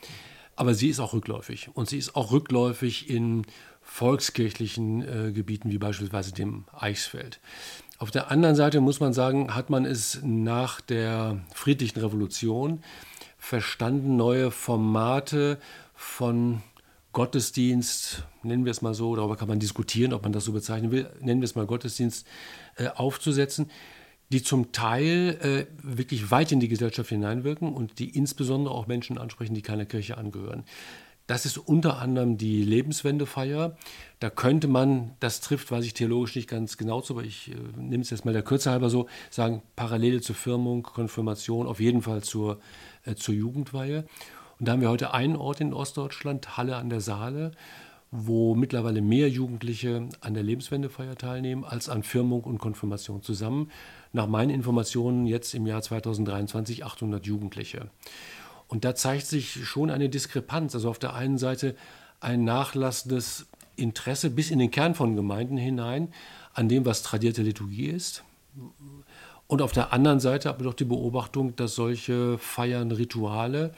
Aber 0.54 0.74
sie 0.74 0.90
ist 0.90 1.00
auch 1.00 1.12
rückläufig. 1.12 1.68
Und 1.74 1.88
sie 1.88 1.98
ist 1.98 2.14
auch 2.14 2.30
rückläufig 2.30 3.10
in 3.10 3.44
volkskirchlichen 3.82 5.34
Gebieten 5.34 5.72
wie 5.72 5.78
beispielsweise 5.78 6.32
dem 6.32 6.66
Eichsfeld. 6.72 7.40
Auf 8.00 8.10
der 8.10 8.30
anderen 8.30 8.56
Seite 8.56 8.80
muss 8.80 8.98
man 8.98 9.12
sagen, 9.12 9.54
hat 9.54 9.68
man 9.68 9.84
es 9.84 10.20
nach 10.22 10.80
der 10.80 11.38
friedlichen 11.52 12.00
Revolution 12.00 12.82
verstanden, 13.36 14.16
neue 14.16 14.50
Formate 14.50 15.58
von 15.94 16.62
Gottesdienst, 17.12 18.24
nennen 18.42 18.64
wir 18.64 18.70
es 18.70 18.80
mal 18.80 18.94
so, 18.94 19.14
darüber 19.16 19.36
kann 19.36 19.48
man 19.48 19.60
diskutieren, 19.60 20.14
ob 20.14 20.22
man 20.22 20.32
das 20.32 20.46
so 20.46 20.52
bezeichnen 20.52 20.92
will, 20.92 21.10
nennen 21.20 21.42
wir 21.42 21.44
es 21.44 21.54
mal 21.54 21.66
Gottesdienst, 21.66 22.26
äh, 22.76 22.88
aufzusetzen, 22.88 23.70
die 24.32 24.42
zum 24.42 24.72
Teil 24.72 25.36
äh, 25.42 25.66
wirklich 25.82 26.30
weit 26.30 26.52
in 26.52 26.60
die 26.60 26.68
Gesellschaft 26.68 27.10
hineinwirken 27.10 27.70
und 27.70 27.98
die 27.98 28.16
insbesondere 28.16 28.74
auch 28.74 28.86
Menschen 28.86 29.18
ansprechen, 29.18 29.52
die 29.52 29.60
keiner 29.60 29.84
Kirche 29.84 30.16
angehören. 30.16 30.64
Das 31.30 31.46
ist 31.46 31.58
unter 31.58 32.00
anderem 32.00 32.38
die 32.38 32.64
Lebenswendefeier. 32.64 33.76
Da 34.18 34.30
könnte 34.30 34.66
man, 34.66 35.12
das 35.20 35.40
trifft, 35.40 35.70
weiß 35.70 35.84
ich 35.84 35.94
theologisch 35.94 36.34
nicht 36.34 36.48
ganz 36.48 36.76
genau 36.76 37.02
zu, 37.02 37.12
aber 37.12 37.22
ich 37.22 37.52
äh, 37.52 37.54
nehme 37.76 38.02
es 38.02 38.10
jetzt 38.10 38.24
mal 38.24 38.32
der 38.32 38.42
Kürze 38.42 38.72
halber 38.72 38.90
so, 38.90 39.06
sagen, 39.30 39.62
Parallele 39.76 40.20
zur 40.22 40.34
Firmung, 40.34 40.82
Konfirmation, 40.82 41.68
auf 41.68 41.78
jeden 41.78 42.02
Fall 42.02 42.24
zur, 42.24 42.58
äh, 43.04 43.14
zur 43.14 43.36
Jugendweihe. 43.36 44.06
Und 44.58 44.66
da 44.66 44.72
haben 44.72 44.80
wir 44.80 44.90
heute 44.90 45.14
einen 45.14 45.36
Ort 45.36 45.60
in 45.60 45.72
Ostdeutschland, 45.72 46.56
Halle 46.56 46.74
an 46.74 46.90
der 46.90 47.00
Saale, 47.00 47.52
wo 48.10 48.56
mittlerweile 48.56 49.00
mehr 49.00 49.28
Jugendliche 49.28 50.08
an 50.20 50.34
der 50.34 50.42
Lebenswendefeier 50.42 51.14
teilnehmen 51.14 51.64
als 51.64 51.88
an 51.88 52.02
Firmung 52.02 52.42
und 52.42 52.58
Konfirmation 52.58 53.22
zusammen. 53.22 53.70
Nach 54.12 54.26
meinen 54.26 54.50
Informationen 54.50 55.28
jetzt 55.28 55.54
im 55.54 55.64
Jahr 55.68 55.80
2023 55.80 56.84
800 56.84 57.24
Jugendliche. 57.24 57.88
Und 58.70 58.84
da 58.84 58.94
zeigt 58.94 59.26
sich 59.26 59.66
schon 59.66 59.90
eine 59.90 60.08
Diskrepanz. 60.08 60.76
Also 60.76 60.88
auf 60.88 61.00
der 61.00 61.14
einen 61.14 61.38
Seite 61.38 61.74
ein 62.20 62.44
nachlassendes 62.44 63.46
Interesse 63.74 64.30
bis 64.30 64.52
in 64.52 64.60
den 64.60 64.70
Kern 64.70 64.94
von 64.94 65.16
Gemeinden 65.16 65.56
hinein 65.56 66.12
an 66.54 66.68
dem, 66.68 66.84
was 66.84 67.02
tradierte 67.02 67.42
Liturgie 67.42 67.86
ist. 67.86 68.22
Und 69.48 69.60
auf 69.60 69.72
der 69.72 69.92
anderen 69.92 70.20
Seite 70.20 70.48
aber 70.48 70.62
doch 70.62 70.74
die 70.74 70.84
Beobachtung, 70.84 71.56
dass 71.56 71.74
solche 71.74 72.38
Feiern, 72.38 72.92
Rituale 72.92 73.74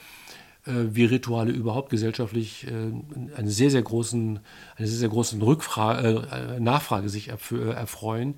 äh, 0.66 0.72
wie 0.94 1.06
Rituale 1.06 1.52
überhaupt 1.52 1.88
gesellschaftlich 1.88 2.66
äh, 2.66 2.92
eine 3.34 3.50
sehr, 3.50 3.70
sehr 3.70 3.80
großen, 3.80 4.40
eine 4.76 4.86
sehr, 4.86 4.98
sehr 4.98 5.08
großen 5.08 5.40
Rückfrage, 5.40 6.28
äh, 6.30 6.60
Nachfrage 6.60 7.08
sich 7.08 7.28
erfreuen. 7.28 8.34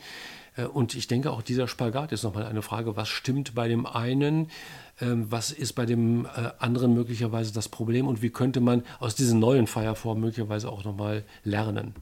Und 0.72 0.94
ich 0.94 1.08
denke, 1.08 1.32
auch 1.32 1.42
dieser 1.42 1.66
Spagat 1.66 2.12
ist 2.12 2.22
nochmal 2.22 2.46
eine 2.46 2.62
Frage, 2.62 2.96
was 2.96 3.08
stimmt 3.08 3.54
bei 3.54 3.66
dem 3.66 3.86
einen, 3.86 4.50
ähm, 5.00 5.26
was 5.28 5.50
ist 5.50 5.72
bei 5.72 5.84
dem 5.84 6.28
anderen 6.58 6.94
möglicherweise 6.94 7.52
das 7.52 7.68
Problem 7.68 8.06
und 8.06 8.22
wie 8.22 8.30
könnte 8.30 8.60
man 8.60 8.84
aus 9.00 9.14
diesen 9.14 9.40
neuen 9.40 9.66
Feierformen 9.66 10.22
möglicherweise 10.22 10.70
auch 10.70 10.84
nochmal 10.84 11.24
lernen. 11.42 11.94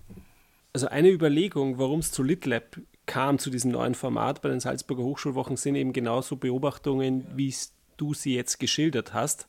Also 0.75 0.88
eine 0.88 1.11
Überlegung, 1.11 1.78
warum 1.78 2.00
es 2.00 2.12
zu 2.12 2.23
LitLab 2.23 2.78
kam, 3.06 3.38
zu 3.38 3.50
diesem 3.50 3.71
neuen 3.71 3.94
Format 3.94 4.42
bei 4.42 4.49
den 4.49 4.61
Salzburger 4.61 5.02
Hochschulwochen, 5.02 5.56
sind 5.56 5.75
eben 5.75 5.92
genauso 5.92 6.37
Beobachtungen, 6.37 7.26
wie 7.35 7.54
du 7.97 8.14
sie 8.14 8.35
jetzt 8.35 8.59
geschildert 8.59 9.14
hast 9.14 9.47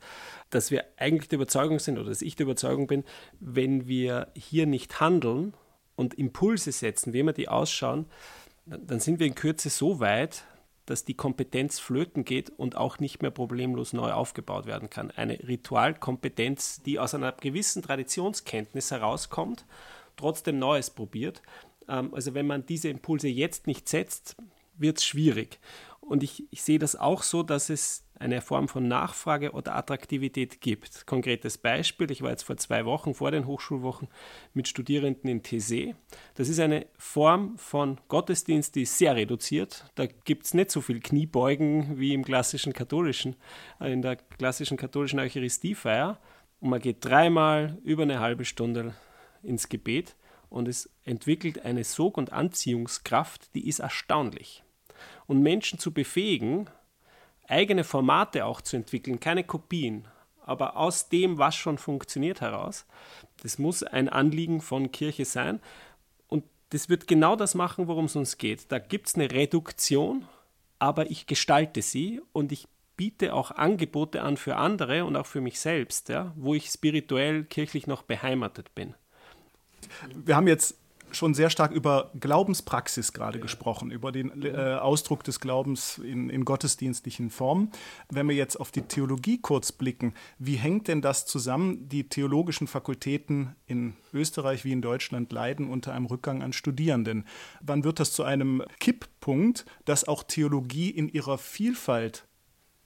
dass 0.53 0.71
wir 0.71 0.85
eigentlich 0.97 1.29
der 1.29 1.37
Überzeugung 1.37 1.79
sind 1.79 1.97
oder 1.97 2.09
dass 2.09 2.21
ich 2.21 2.35
der 2.35 2.45
Überzeugung 2.45 2.87
bin, 2.87 3.03
wenn 3.39 3.87
wir 3.87 4.27
hier 4.35 4.65
nicht 4.65 4.99
handeln 4.99 5.53
und 5.95 6.13
Impulse 6.13 6.71
setzen, 6.71 7.13
wie 7.13 7.19
immer 7.19 7.33
die 7.33 7.49
ausschauen, 7.49 8.05
dann 8.65 8.99
sind 8.99 9.19
wir 9.19 9.27
in 9.27 9.35
Kürze 9.35 9.69
so 9.69 9.99
weit, 9.99 10.45
dass 10.85 11.05
die 11.05 11.13
Kompetenz 11.13 11.79
flöten 11.79 12.25
geht 12.25 12.49
und 12.49 12.75
auch 12.75 12.99
nicht 12.99 13.21
mehr 13.21 13.31
problemlos 13.31 13.93
neu 13.93 14.11
aufgebaut 14.11 14.65
werden 14.65 14.89
kann. 14.89 15.11
Eine 15.11 15.39
Ritualkompetenz, 15.47 16.81
die 16.83 16.99
aus 16.99 17.13
einer 17.13 17.31
gewissen 17.31 17.81
Traditionskenntnis 17.81 18.91
herauskommt, 18.91 19.65
trotzdem 20.17 20.59
Neues 20.59 20.89
probiert. 20.89 21.41
Ähm, 21.87 22.13
also 22.13 22.33
wenn 22.33 22.47
man 22.47 22.65
diese 22.65 22.89
Impulse 22.89 23.29
jetzt 23.29 23.67
nicht 23.67 23.87
setzt, 23.87 24.35
wird 24.77 24.97
es 24.97 25.05
schwierig. 25.05 25.59
Und 26.05 26.21
ich, 26.21 26.43
ich 26.51 26.61
sehe 26.63 26.79
das 26.79 26.95
auch 26.95 27.23
so, 27.23 27.43
dass 27.43 27.69
es 27.69 28.05
eine 28.19 28.41
Form 28.41 28.67
von 28.67 28.87
Nachfrage 28.87 29.51
oder 29.51 29.75
Attraktivität 29.75 30.61
gibt. 30.61 31.05
Konkretes 31.07 31.57
Beispiel, 31.57 32.11
ich 32.11 32.21
war 32.21 32.29
jetzt 32.29 32.43
vor 32.43 32.57
zwei 32.57 32.85
Wochen 32.85 33.13
vor 33.13 33.31
den 33.31 33.47
Hochschulwochen 33.47 34.07
mit 34.53 34.67
Studierenden 34.67 35.29
in 35.29 35.41
Thésée. 35.41 35.95
Das 36.35 36.49
ist 36.49 36.59
eine 36.59 36.85
Form 36.97 37.57
von 37.57 37.99
Gottesdienst, 38.07 38.75
die 38.75 38.83
ist 38.83 38.97
sehr 38.97 39.15
reduziert. 39.15 39.91
Da 39.95 40.05
gibt 40.05 40.45
es 40.45 40.53
nicht 40.53 40.71
so 40.71 40.81
viel 40.81 40.99
Kniebeugen 40.99 41.97
wie 41.97 42.13
im 42.13 42.23
klassischen 42.23 42.73
katholischen, 42.73 43.35
äh, 43.79 43.91
in 43.91 44.01
der 44.01 44.17
klassischen 44.17 44.77
katholischen 44.77 45.19
Eucharistiefeier. 45.19 46.19
Und 46.59 46.69
man 46.69 46.79
geht 46.79 47.03
dreimal 47.03 47.77
über 47.83 48.03
eine 48.03 48.19
halbe 48.19 48.45
Stunde 48.45 48.93
ins 49.41 49.67
Gebet 49.67 50.15
und 50.49 50.67
es 50.67 50.89
entwickelt 51.03 51.65
eine 51.65 51.83
Sog- 51.83 52.17
und 52.17 52.31
Anziehungskraft, 52.31 53.53
die 53.55 53.67
ist 53.67 53.79
erstaunlich. 53.79 54.63
Und 55.27 55.41
Menschen 55.41 55.79
zu 55.79 55.93
befähigen, 55.93 56.69
eigene 57.47 57.83
Formate 57.83 58.45
auch 58.45 58.61
zu 58.61 58.75
entwickeln, 58.75 59.19
keine 59.19 59.43
Kopien, 59.43 60.07
aber 60.45 60.77
aus 60.77 61.09
dem, 61.09 61.37
was 61.37 61.55
schon 61.55 61.77
funktioniert 61.77 62.41
heraus. 62.41 62.85
Das 63.41 63.57
muss 63.57 63.83
ein 63.83 64.09
Anliegen 64.09 64.61
von 64.61 64.91
Kirche 64.91 65.25
sein. 65.25 65.59
Und 66.27 66.43
das 66.69 66.89
wird 66.89 67.07
genau 67.07 67.35
das 67.35 67.55
machen, 67.55 67.87
worum 67.87 68.05
es 68.05 68.15
uns 68.15 68.37
geht. 68.37 68.71
Da 68.71 68.79
gibt 68.79 69.07
es 69.07 69.15
eine 69.15 69.31
Reduktion, 69.31 70.27
aber 70.79 71.09
ich 71.09 71.27
gestalte 71.27 71.81
sie 71.81 72.21
und 72.33 72.51
ich 72.51 72.67
biete 72.97 73.33
auch 73.33 73.51
Angebote 73.51 74.21
an 74.21 74.37
für 74.37 74.55
andere 74.55 75.05
und 75.05 75.15
auch 75.15 75.25
für 75.25 75.41
mich 75.41 75.59
selbst, 75.59 76.09
ja, 76.09 76.33
wo 76.35 76.53
ich 76.53 76.67
spirituell, 76.67 77.43
kirchlich 77.43 77.87
noch 77.87 78.03
beheimatet 78.03 78.75
bin. 78.75 78.93
Wir 80.13 80.35
haben 80.35 80.47
jetzt 80.47 80.77
schon 81.13 81.33
sehr 81.33 81.49
stark 81.49 81.71
über 81.71 82.11
Glaubenspraxis 82.19 83.13
gerade 83.13 83.37
ja. 83.37 83.41
gesprochen, 83.41 83.91
über 83.91 84.11
den 84.11 84.43
äh, 84.43 84.77
Ausdruck 84.79 85.23
des 85.23 85.39
Glaubens 85.39 85.97
in, 85.97 86.29
in, 86.29 86.45
gottesdienstlichen 86.45 87.29
Formen. 87.29 87.71
Wenn 88.09 88.27
wir 88.27 88.35
jetzt 88.35 88.59
auf 88.59 88.71
die 88.71 88.81
Theologie 88.81 89.39
kurz 89.39 89.71
blicken, 89.71 90.13
wie 90.39 90.55
hängt 90.55 90.87
denn 90.87 91.01
das 91.01 91.25
zusammen? 91.25 91.87
Die 91.89 92.09
theologischen 92.09 92.67
Fakultäten 92.67 93.55
in 93.65 93.93
Österreich 94.13 94.65
wie 94.65 94.71
in 94.71 94.81
Deutschland 94.81 95.31
leiden 95.31 95.69
unter 95.69 95.93
einem 95.93 96.05
Rückgang 96.05 96.41
an 96.41 96.53
Studierenden. 96.53 97.25
Wann 97.61 97.83
wird 97.83 97.99
das 97.99 98.13
zu 98.13 98.23
einem 98.23 98.63
Kipppunkt, 98.79 99.65
dass 99.85 100.07
auch 100.07 100.23
Theologie 100.23 100.89
in 100.89 101.09
ihrer 101.09 101.37
Vielfalt 101.37 102.25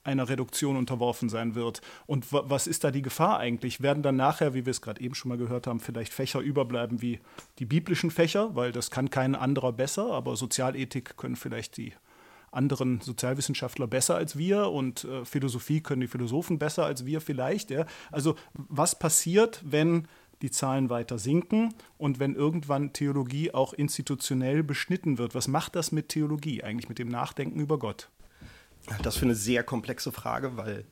einer 0.08 0.28
Reduktion 0.28 0.76
unterworfen 0.76 1.28
sein 1.28 1.54
wird. 1.54 1.80
Und 2.06 2.26
was 2.30 2.66
ist 2.66 2.82
da 2.82 2.90
die 2.90 3.02
Gefahr 3.02 3.38
eigentlich? 3.38 3.80
Werden 3.80 4.02
dann 4.02 4.16
nachher, 4.16 4.54
wie 4.54 4.66
wir 4.66 4.70
es 4.70 4.82
gerade 4.82 5.00
eben 5.00 5.14
schon 5.14 5.28
mal 5.28 5.38
gehört 5.38 5.66
haben, 5.66 5.80
vielleicht 5.80 6.12
Fächer 6.12 6.40
überbleiben 6.40 7.02
wie 7.02 7.20
die 7.58 7.66
biblischen 7.66 8.10
Fächer, 8.10 8.54
weil 8.56 8.72
das 8.72 8.90
kann 8.90 9.10
kein 9.10 9.34
anderer 9.34 9.72
besser, 9.72 10.10
aber 10.12 10.36
Sozialethik 10.36 11.16
können 11.16 11.36
vielleicht 11.36 11.76
die 11.76 11.92
anderen 12.50 13.00
Sozialwissenschaftler 13.00 13.86
besser 13.86 14.16
als 14.16 14.38
wir 14.38 14.70
und 14.70 15.04
äh, 15.04 15.24
Philosophie 15.26 15.82
können 15.82 16.00
die 16.00 16.08
Philosophen 16.08 16.58
besser 16.58 16.86
als 16.86 17.04
wir 17.04 17.20
vielleicht. 17.20 17.70
Ja? 17.70 17.84
Also 18.10 18.36
was 18.54 18.98
passiert, 18.98 19.60
wenn 19.64 20.08
die 20.40 20.50
Zahlen 20.50 20.88
weiter 20.88 21.18
sinken 21.18 21.74
und 21.98 22.20
wenn 22.20 22.34
irgendwann 22.34 22.92
Theologie 22.92 23.52
auch 23.52 23.74
institutionell 23.74 24.62
beschnitten 24.62 25.18
wird? 25.18 25.34
Was 25.34 25.48
macht 25.48 25.76
das 25.76 25.92
mit 25.92 26.08
Theologie 26.08 26.62
eigentlich, 26.62 26.88
mit 26.88 26.98
dem 26.98 27.08
Nachdenken 27.08 27.60
über 27.60 27.78
Gott? 27.78 28.08
Das 29.02 29.16
für 29.16 29.24
eine 29.24 29.34
sehr 29.34 29.62
komplexe 29.62 30.12
Frage, 30.12 30.56
weil 30.56 30.84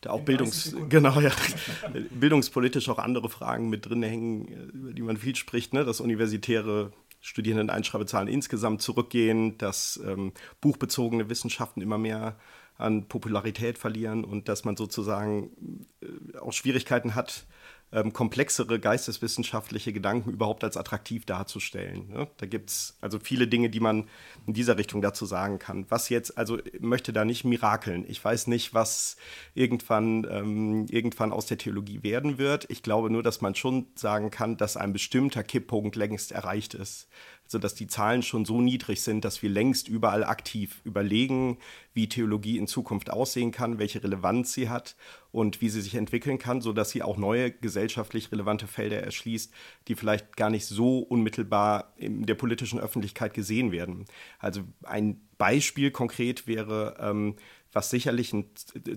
da 0.00 0.10
auch 0.10 0.20
Bildungs 0.20 0.76
genau, 0.88 1.20
ja, 1.20 1.32
bildungspolitisch 2.10 2.88
auch 2.88 2.98
andere 2.98 3.28
Fragen 3.28 3.68
mit 3.68 3.86
drin 3.86 4.02
hängen, 4.02 4.46
über 4.72 4.92
die 4.92 5.02
man 5.02 5.16
viel 5.16 5.34
spricht, 5.34 5.74
ne? 5.74 5.84
dass 5.84 6.00
universitäre 6.00 6.92
Studierenden-Einschreibezahlen 7.20 8.28
insgesamt 8.28 8.80
zurückgehen, 8.80 9.58
dass 9.58 10.00
ähm, 10.04 10.32
buchbezogene 10.60 11.28
Wissenschaften 11.28 11.80
immer 11.80 11.98
mehr 11.98 12.36
an 12.76 13.08
Popularität 13.08 13.76
verlieren 13.76 14.24
und 14.24 14.48
dass 14.48 14.64
man 14.64 14.76
sozusagen 14.76 15.86
äh, 16.00 16.38
auch 16.38 16.52
Schwierigkeiten 16.52 17.16
hat, 17.16 17.46
ähm, 17.92 18.12
komplexere 18.12 18.78
geisteswissenschaftliche 18.78 19.92
Gedanken 19.92 20.30
überhaupt 20.30 20.62
als 20.64 20.76
attraktiv 20.76 21.24
darzustellen. 21.24 22.08
Ne? 22.08 22.28
Da 22.36 22.46
gibt 22.46 22.70
es 22.70 22.96
also 23.00 23.18
viele 23.18 23.48
Dinge, 23.48 23.70
die 23.70 23.80
man 23.80 24.08
in 24.46 24.52
dieser 24.52 24.76
Richtung 24.76 25.00
dazu 25.00 25.24
sagen 25.24 25.58
kann. 25.58 25.86
Was 25.88 26.08
jetzt, 26.08 26.36
also 26.36 26.58
möchte 26.80 27.12
da 27.12 27.24
nicht 27.24 27.44
mirakeln. 27.44 28.04
Ich 28.08 28.22
weiß 28.22 28.46
nicht, 28.48 28.74
was 28.74 29.16
irgendwann, 29.54 30.26
ähm, 30.30 30.86
irgendwann 30.90 31.32
aus 31.32 31.46
der 31.46 31.58
Theologie 31.58 32.02
werden 32.02 32.38
wird. 32.38 32.66
Ich 32.68 32.82
glaube 32.82 33.10
nur, 33.10 33.22
dass 33.22 33.40
man 33.40 33.54
schon 33.54 33.86
sagen 33.94 34.30
kann, 34.30 34.56
dass 34.56 34.76
ein 34.76 34.92
bestimmter 34.92 35.42
Kipppunkt 35.42 35.96
längst 35.96 36.32
erreicht 36.32 36.74
ist 36.74 37.08
sodass 37.48 37.74
die 37.74 37.86
Zahlen 37.86 38.22
schon 38.22 38.44
so 38.44 38.60
niedrig 38.60 39.00
sind, 39.00 39.24
dass 39.24 39.42
wir 39.42 39.50
längst 39.50 39.88
überall 39.88 40.22
aktiv 40.22 40.80
überlegen, 40.84 41.58
wie 41.94 42.08
Theologie 42.08 42.58
in 42.58 42.68
Zukunft 42.68 43.10
aussehen 43.10 43.50
kann, 43.50 43.78
welche 43.78 44.04
Relevanz 44.04 44.52
sie 44.52 44.68
hat 44.68 44.94
und 45.32 45.60
wie 45.60 45.68
sie 45.68 45.80
sich 45.80 45.94
entwickeln 45.94 46.38
kann, 46.38 46.60
sodass 46.60 46.90
sie 46.90 47.02
auch 47.02 47.16
neue 47.16 47.50
gesellschaftlich 47.50 48.30
relevante 48.30 48.66
Felder 48.66 49.02
erschließt, 49.02 49.52
die 49.88 49.94
vielleicht 49.94 50.36
gar 50.36 50.50
nicht 50.50 50.66
so 50.66 50.98
unmittelbar 50.98 51.94
in 51.96 52.26
der 52.26 52.34
politischen 52.34 52.78
Öffentlichkeit 52.78 53.34
gesehen 53.34 53.72
werden. 53.72 54.04
Also 54.38 54.60
ein 54.84 55.20
Beispiel 55.38 55.90
konkret 55.90 56.46
wäre, 56.46 56.96
ähm, 57.00 57.36
was 57.72 57.90
sicherlich 57.90 58.32
ein 58.32 58.46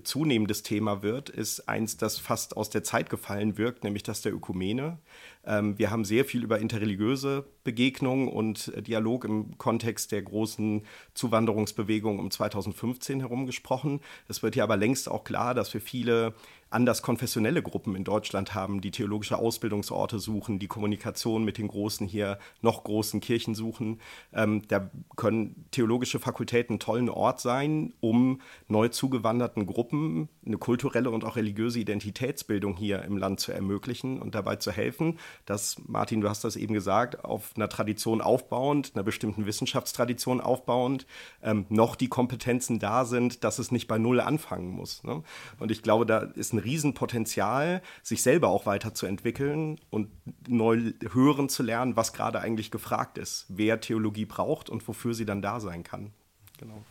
zunehmendes 0.02 0.62
Thema 0.62 1.02
wird, 1.02 1.28
ist 1.28 1.68
eins, 1.68 1.98
das 1.98 2.18
fast 2.18 2.56
aus 2.56 2.70
der 2.70 2.82
Zeit 2.82 3.10
gefallen 3.10 3.58
wirkt, 3.58 3.84
nämlich 3.84 4.02
das 4.02 4.22
der 4.22 4.32
Ökumene. 4.32 4.98
Ähm, 5.44 5.78
wir 5.78 5.90
haben 5.90 6.04
sehr 6.04 6.24
viel 6.24 6.42
über 6.42 6.58
interreligiöse 6.58 7.44
Begegnungen 7.64 8.28
und 8.28 8.68
äh, 8.68 8.82
Dialog 8.82 9.24
im 9.24 9.58
Kontext 9.58 10.10
der 10.12 10.22
großen 10.22 10.82
Zuwanderungsbewegung 11.14 12.18
um 12.18 12.30
2015 12.30 13.20
herum 13.20 13.46
gesprochen. 13.46 14.00
Es 14.28 14.42
wird 14.42 14.56
ja 14.56 14.64
aber 14.64 14.76
längst 14.76 15.08
auch 15.08 15.24
klar, 15.24 15.54
dass 15.54 15.68
für 15.68 15.80
viele 15.80 16.34
anders 16.72 17.02
konfessionelle 17.02 17.62
Gruppen 17.62 17.94
in 17.94 18.04
Deutschland 18.04 18.54
haben, 18.54 18.80
die 18.80 18.90
theologische 18.90 19.38
Ausbildungsorte 19.38 20.18
suchen, 20.18 20.58
die 20.58 20.68
Kommunikation 20.68 21.44
mit 21.44 21.58
den 21.58 21.68
großen 21.68 22.06
hier 22.06 22.38
noch 22.60 22.84
großen 22.84 23.20
Kirchen 23.20 23.54
suchen. 23.54 24.00
Ähm, 24.32 24.62
da 24.68 24.90
können 25.16 25.66
theologische 25.70 26.18
Fakultäten 26.18 26.74
einen 26.74 26.80
tollen 26.80 27.08
Ort 27.08 27.40
sein, 27.40 27.92
um 28.00 28.40
neu 28.68 28.88
zugewanderten 28.88 29.66
Gruppen 29.66 30.28
eine 30.44 30.58
kulturelle 30.58 31.10
und 31.10 31.24
auch 31.24 31.36
religiöse 31.36 31.78
Identitätsbildung 31.78 32.76
hier 32.76 33.02
im 33.02 33.16
Land 33.16 33.40
zu 33.40 33.52
ermöglichen 33.52 34.20
und 34.20 34.34
dabei 34.34 34.56
zu 34.56 34.72
helfen, 34.72 35.18
dass, 35.46 35.76
Martin, 35.86 36.20
du 36.20 36.28
hast 36.28 36.44
das 36.44 36.56
eben 36.56 36.74
gesagt, 36.74 37.24
auf 37.24 37.52
einer 37.56 37.68
Tradition 37.68 38.20
aufbauend, 38.20 38.92
einer 38.94 39.04
bestimmten 39.04 39.46
Wissenschaftstradition 39.46 40.40
aufbauend, 40.40 41.06
ähm, 41.42 41.66
noch 41.68 41.96
die 41.96 42.08
Kompetenzen 42.08 42.78
da 42.78 43.04
sind, 43.04 43.44
dass 43.44 43.58
es 43.58 43.70
nicht 43.70 43.88
bei 43.88 43.98
Null 43.98 44.20
anfangen 44.20 44.70
muss. 44.70 45.04
Ne? 45.04 45.22
Und 45.58 45.70
ich 45.70 45.82
glaube, 45.82 46.06
da 46.06 46.18
ist 46.18 46.52
ein 46.52 46.58
Riesenpotenzial, 46.64 47.82
sich 48.02 48.22
selber 48.22 48.48
auch 48.48 48.66
weiterzuentwickeln 48.66 49.78
und 49.90 50.08
neu 50.48 50.92
hören 51.12 51.48
zu 51.48 51.62
lernen, 51.62 51.96
was 51.96 52.12
gerade 52.12 52.40
eigentlich 52.40 52.70
gefragt 52.70 53.18
ist, 53.18 53.46
wer 53.48 53.80
Theologie 53.80 54.26
braucht 54.26 54.70
und 54.70 54.86
wofür 54.86 55.14
sie 55.14 55.26
dann 55.26 55.42
da 55.42 55.60
sein 55.60 55.82
kann. 55.82 56.12
Genau. 56.58 56.82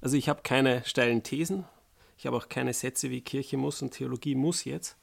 Also 0.00 0.16
ich 0.16 0.28
habe 0.28 0.42
keine 0.42 0.84
steilen 0.84 1.22
Thesen, 1.22 1.64
ich 2.18 2.26
habe 2.26 2.36
auch 2.36 2.48
keine 2.48 2.72
Sätze 2.72 3.10
wie 3.10 3.20
Kirche 3.20 3.56
muss 3.56 3.82
und 3.82 3.92
Theologie 3.92 4.34
muss 4.34 4.64
jetzt. 4.64 4.96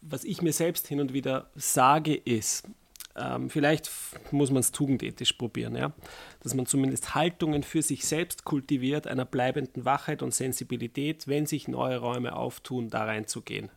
Was 0.00 0.24
ich 0.24 0.42
mir 0.42 0.52
selbst 0.52 0.86
hin 0.86 1.00
und 1.00 1.12
wieder 1.12 1.50
sage, 1.54 2.14
ist, 2.14 2.68
ähm, 3.16 3.50
vielleicht 3.50 3.90
muss 4.30 4.50
man 4.50 4.60
es 4.60 4.72
tugendethisch 4.72 5.32
probieren, 5.34 5.74
ja? 5.76 5.92
dass 6.40 6.54
man 6.54 6.66
zumindest 6.66 7.14
Haltungen 7.14 7.62
für 7.62 7.82
sich 7.82 8.06
selbst 8.06 8.44
kultiviert, 8.44 9.06
einer 9.06 9.24
bleibenden 9.24 9.84
Wachheit 9.84 10.22
und 10.22 10.34
Sensibilität, 10.34 11.26
wenn 11.26 11.46
sich 11.46 11.68
neue 11.68 11.98
Räume 11.98 12.36
auftun, 12.36 12.90
da 12.90 13.04
reinzugehen. 13.04 13.70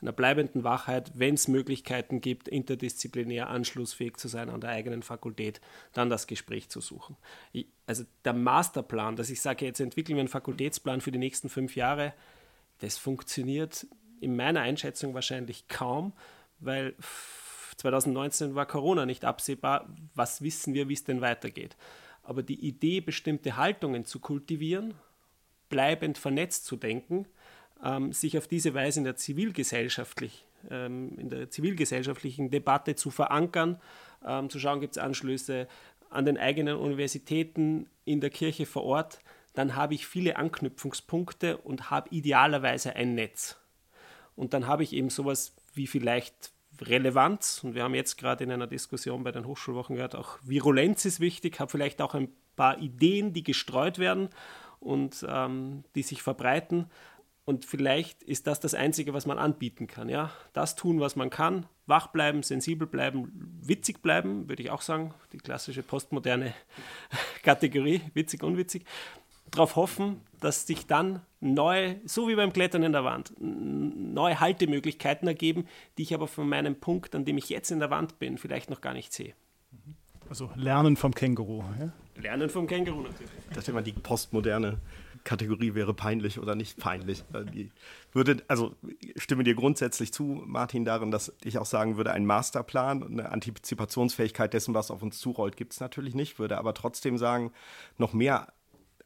Einer 0.00 0.12
bleibenden 0.12 0.62
Wachheit, 0.62 1.12
wenn 1.14 1.34
es 1.34 1.48
Möglichkeiten 1.48 2.20
gibt, 2.20 2.48
interdisziplinär 2.48 3.48
anschlussfähig 3.48 4.16
zu 4.16 4.28
sein 4.28 4.50
an 4.50 4.60
der 4.60 4.70
eigenen 4.70 5.02
Fakultät, 5.02 5.60
dann 5.92 6.10
das 6.10 6.26
Gespräch 6.26 6.68
zu 6.68 6.80
suchen. 6.80 7.16
Ich, 7.52 7.66
also 7.86 8.04
der 8.24 8.34
Masterplan, 8.34 9.16
dass 9.16 9.30
ich 9.30 9.40
sage, 9.40 9.64
jetzt 9.64 9.80
entwickeln 9.80 10.16
wir 10.16 10.20
einen 10.20 10.28
Fakultätsplan 10.28 11.00
für 11.00 11.12
die 11.12 11.18
nächsten 11.18 11.48
fünf 11.48 11.76
Jahre, 11.76 12.12
das 12.80 12.98
funktioniert 12.98 13.86
in 14.20 14.36
meiner 14.36 14.60
Einschätzung 14.60 15.14
wahrscheinlich 15.14 15.68
kaum, 15.68 16.12
weil 16.58 16.94
2019 17.76 18.54
war 18.54 18.66
Corona 18.66 19.06
nicht 19.06 19.24
absehbar. 19.24 19.88
Was 20.14 20.42
wissen 20.42 20.74
wir, 20.74 20.88
wie 20.88 20.94
es 20.94 21.04
denn 21.04 21.20
weitergeht? 21.20 21.76
Aber 22.22 22.42
die 22.42 22.66
Idee, 22.66 23.00
bestimmte 23.00 23.56
Haltungen 23.56 24.04
zu 24.04 24.18
kultivieren, 24.18 24.94
bleibend 25.68 26.18
vernetzt 26.18 26.66
zu 26.66 26.76
denken, 26.76 27.26
ähm, 27.84 28.12
sich 28.12 28.38
auf 28.38 28.48
diese 28.48 28.74
Weise 28.74 29.00
in 29.00 29.04
der, 29.04 29.16
zivilgesellschaftlich, 29.16 30.46
ähm, 30.70 31.18
in 31.18 31.28
der 31.28 31.50
zivilgesellschaftlichen 31.50 32.50
Debatte 32.50 32.94
zu 32.94 33.10
verankern, 33.10 33.80
ähm, 34.24 34.50
zu 34.50 34.58
schauen, 34.58 34.80
gibt 34.80 34.96
es 34.96 35.02
Anschlüsse 35.02 35.68
an 36.08 36.24
den 36.24 36.38
eigenen 36.38 36.76
Universitäten, 36.76 37.88
in 38.04 38.20
der 38.20 38.30
Kirche 38.30 38.66
vor 38.66 38.84
Ort, 38.84 39.20
dann 39.54 39.74
habe 39.74 39.94
ich 39.94 40.06
viele 40.06 40.36
Anknüpfungspunkte 40.36 41.56
und 41.58 41.90
habe 41.90 42.08
idealerweise 42.10 42.94
ein 42.94 43.14
Netz. 43.14 43.58
Und 44.36 44.52
dann 44.54 44.66
habe 44.66 44.82
ich 44.82 44.92
eben 44.92 45.10
sowas 45.10 45.54
wie 45.74 45.86
vielleicht 45.86 46.52
Relevanz, 46.80 47.62
und 47.64 47.74
wir 47.74 47.84
haben 47.84 47.94
jetzt 47.94 48.18
gerade 48.18 48.44
in 48.44 48.52
einer 48.52 48.66
Diskussion 48.66 49.24
bei 49.24 49.32
den 49.32 49.46
Hochschulwochen 49.46 49.96
gehört, 49.96 50.14
auch 50.14 50.38
Virulenz 50.42 51.04
ist 51.04 51.20
wichtig, 51.20 51.60
habe 51.60 51.70
vielleicht 51.70 52.00
auch 52.02 52.14
ein 52.14 52.28
paar 52.56 52.78
Ideen, 52.78 53.32
die 53.32 53.42
gestreut 53.42 53.98
werden 53.98 54.28
und 54.80 55.24
ähm, 55.28 55.84
die 55.94 56.02
sich 56.02 56.22
verbreiten. 56.22 56.90
Und 57.44 57.64
vielleicht 57.64 58.24
ist 58.24 58.48
das 58.48 58.58
das 58.58 58.74
Einzige, 58.74 59.14
was 59.14 59.24
man 59.24 59.38
anbieten 59.38 59.86
kann. 59.86 60.08
Ja? 60.08 60.32
Das 60.52 60.74
tun, 60.74 60.98
was 60.98 61.14
man 61.14 61.30
kann, 61.30 61.66
wach 61.86 62.08
bleiben, 62.08 62.42
sensibel 62.42 62.88
bleiben, 62.88 63.30
witzig 63.62 64.02
bleiben, 64.02 64.48
würde 64.48 64.62
ich 64.62 64.70
auch 64.70 64.82
sagen. 64.82 65.14
Die 65.32 65.38
klassische 65.38 65.84
postmoderne 65.84 66.54
Kategorie, 67.42 68.00
witzig, 68.14 68.42
unwitzig 68.42 68.84
darauf 69.50 69.76
hoffen, 69.76 70.20
dass 70.40 70.66
sich 70.66 70.86
dann 70.86 71.22
neue, 71.40 72.00
so 72.04 72.28
wie 72.28 72.34
beim 72.34 72.52
Klettern 72.52 72.82
in 72.82 72.92
der 72.92 73.04
Wand, 73.04 73.32
neue 73.38 74.40
Haltemöglichkeiten 74.40 75.28
ergeben, 75.28 75.66
die 75.98 76.02
ich 76.02 76.14
aber 76.14 76.28
von 76.28 76.48
meinem 76.48 76.76
Punkt, 76.76 77.14
an 77.14 77.24
dem 77.24 77.38
ich 77.38 77.48
jetzt 77.48 77.70
in 77.70 77.78
der 77.78 77.90
Wand 77.90 78.18
bin, 78.18 78.38
vielleicht 78.38 78.70
noch 78.70 78.80
gar 78.80 78.94
nicht 78.94 79.12
sehe. 79.12 79.34
Also 80.28 80.50
Lernen 80.56 80.96
vom 80.96 81.14
Känguru. 81.14 81.62
Ja? 81.78 81.92
Lernen 82.20 82.50
vom 82.50 82.66
Känguru 82.66 83.02
natürlich. 83.02 83.30
Ich 83.48 83.54
dachte 83.54 83.70
immer, 83.70 83.82
die 83.82 83.92
postmoderne 83.92 84.78
Kategorie 85.26 85.74
wäre 85.74 85.92
peinlich 85.92 86.38
oder 86.38 86.54
nicht 86.54 86.78
peinlich. 86.78 87.24
Die 87.52 87.70
würde, 88.12 88.42
also 88.48 88.74
stimme 89.16 89.44
dir 89.44 89.54
grundsätzlich 89.54 90.12
zu, 90.12 90.42
Martin, 90.46 90.84
darin, 90.84 91.10
dass 91.10 91.34
ich 91.42 91.58
auch 91.58 91.66
sagen 91.66 91.96
würde, 91.96 92.12
ein 92.12 92.24
Masterplan, 92.24 93.02
eine 93.02 93.30
Antizipationsfähigkeit 93.32 94.54
dessen, 94.54 94.72
was 94.72 94.90
auf 94.90 95.02
uns 95.02 95.18
zurollt, 95.18 95.56
gibt 95.56 95.72
es 95.72 95.80
natürlich 95.80 96.14
nicht, 96.14 96.38
würde 96.38 96.58
aber 96.58 96.74
trotzdem 96.74 97.18
sagen, 97.18 97.52
noch 97.98 98.12
mehr 98.12 98.52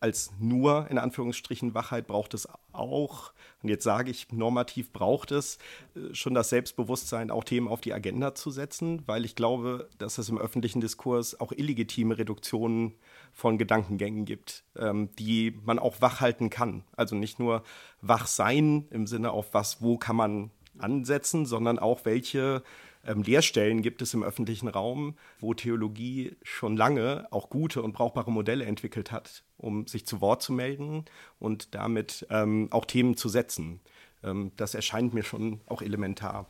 als 0.01 0.33
nur 0.39 0.91
in 0.91 0.99
Anführungsstrichen 0.99 1.75
Wachheit 1.75 2.07
braucht 2.07 2.33
es 2.35 2.49
auch, 2.73 3.33
und 3.63 3.69
jetzt 3.69 3.85
sage 3.85 4.11
ich, 4.11 4.33
normativ 4.33 4.93
braucht 4.93 5.31
es 5.31 5.59
äh, 5.95 6.15
schon 6.15 6.33
das 6.33 6.49
Selbstbewusstsein, 6.49 7.31
auch 7.31 7.45
Themen 7.45 7.69
auf 7.69 7.83
die 7.83 7.93
Agenda 7.93 8.35
zu 8.35 8.51
setzen, 8.51 9.03
weil 9.07 9.27
ich 9.27 9.37
glaube, 9.37 9.89
dass 9.99 10.17
es 10.17 10.31
im 10.31 10.39
öffentlichen 10.39 10.81
Diskurs 10.81 11.39
auch 11.39 11.53
illegitime 11.53 12.17
Reduktionen 12.17 12.95
von 13.33 13.59
Gedankengängen 13.59 14.25
gibt, 14.25 14.65
ähm, 14.77 15.11
die 15.19 15.59
man 15.65 15.79
auch 15.79 16.01
wach 16.01 16.21
halten 16.21 16.49
kann. 16.49 16.85
Also 16.97 17.15
nicht 17.15 17.39
nur 17.39 17.63
wach 18.01 18.27
sein 18.27 18.87
im 18.91 19.07
Sinne 19.07 19.33
auf 19.33 19.53
was, 19.53 19.83
wo 19.83 19.99
kann 19.99 20.17
man 20.17 20.51
ansetzen, 20.79 21.45
sondern 21.45 21.79
auch 21.79 22.07
welche 22.07 22.63
ähm, 23.07 23.23
Lehrstellen 23.23 23.83
gibt 23.83 24.03
es 24.03 24.15
im 24.15 24.23
öffentlichen 24.23 24.69
Raum, 24.69 25.17
wo 25.39 25.55
Theologie 25.55 26.37
schon 26.43 26.77
lange 26.77 27.27
auch 27.31 27.51
gute 27.51 27.83
und 27.83 27.93
brauchbare 27.93 28.31
Modelle 28.31 28.65
entwickelt 28.65 29.11
hat, 29.11 29.45
um 29.57 29.87
sich 29.87 30.07
zu 30.07 30.21
Wort 30.21 30.43
zu 30.43 30.53
melden 30.53 31.05
und 31.39 31.75
damit 31.75 32.27
ähm, 32.31 32.69
auch 32.71 32.85
Themen 32.85 33.17
zu 33.17 33.29
setzen. 33.29 33.81
Ähm, 34.23 34.53
das 34.57 34.75
erscheint 34.75 35.15
mir 35.15 35.23
schon 35.23 35.61
auch 35.67 35.83
elementar. 35.83 36.47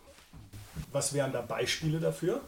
Was 0.93 1.13
wären 1.13 1.33
da 1.33 1.43
Beispiele 1.43 2.01
dafür? 2.01 2.41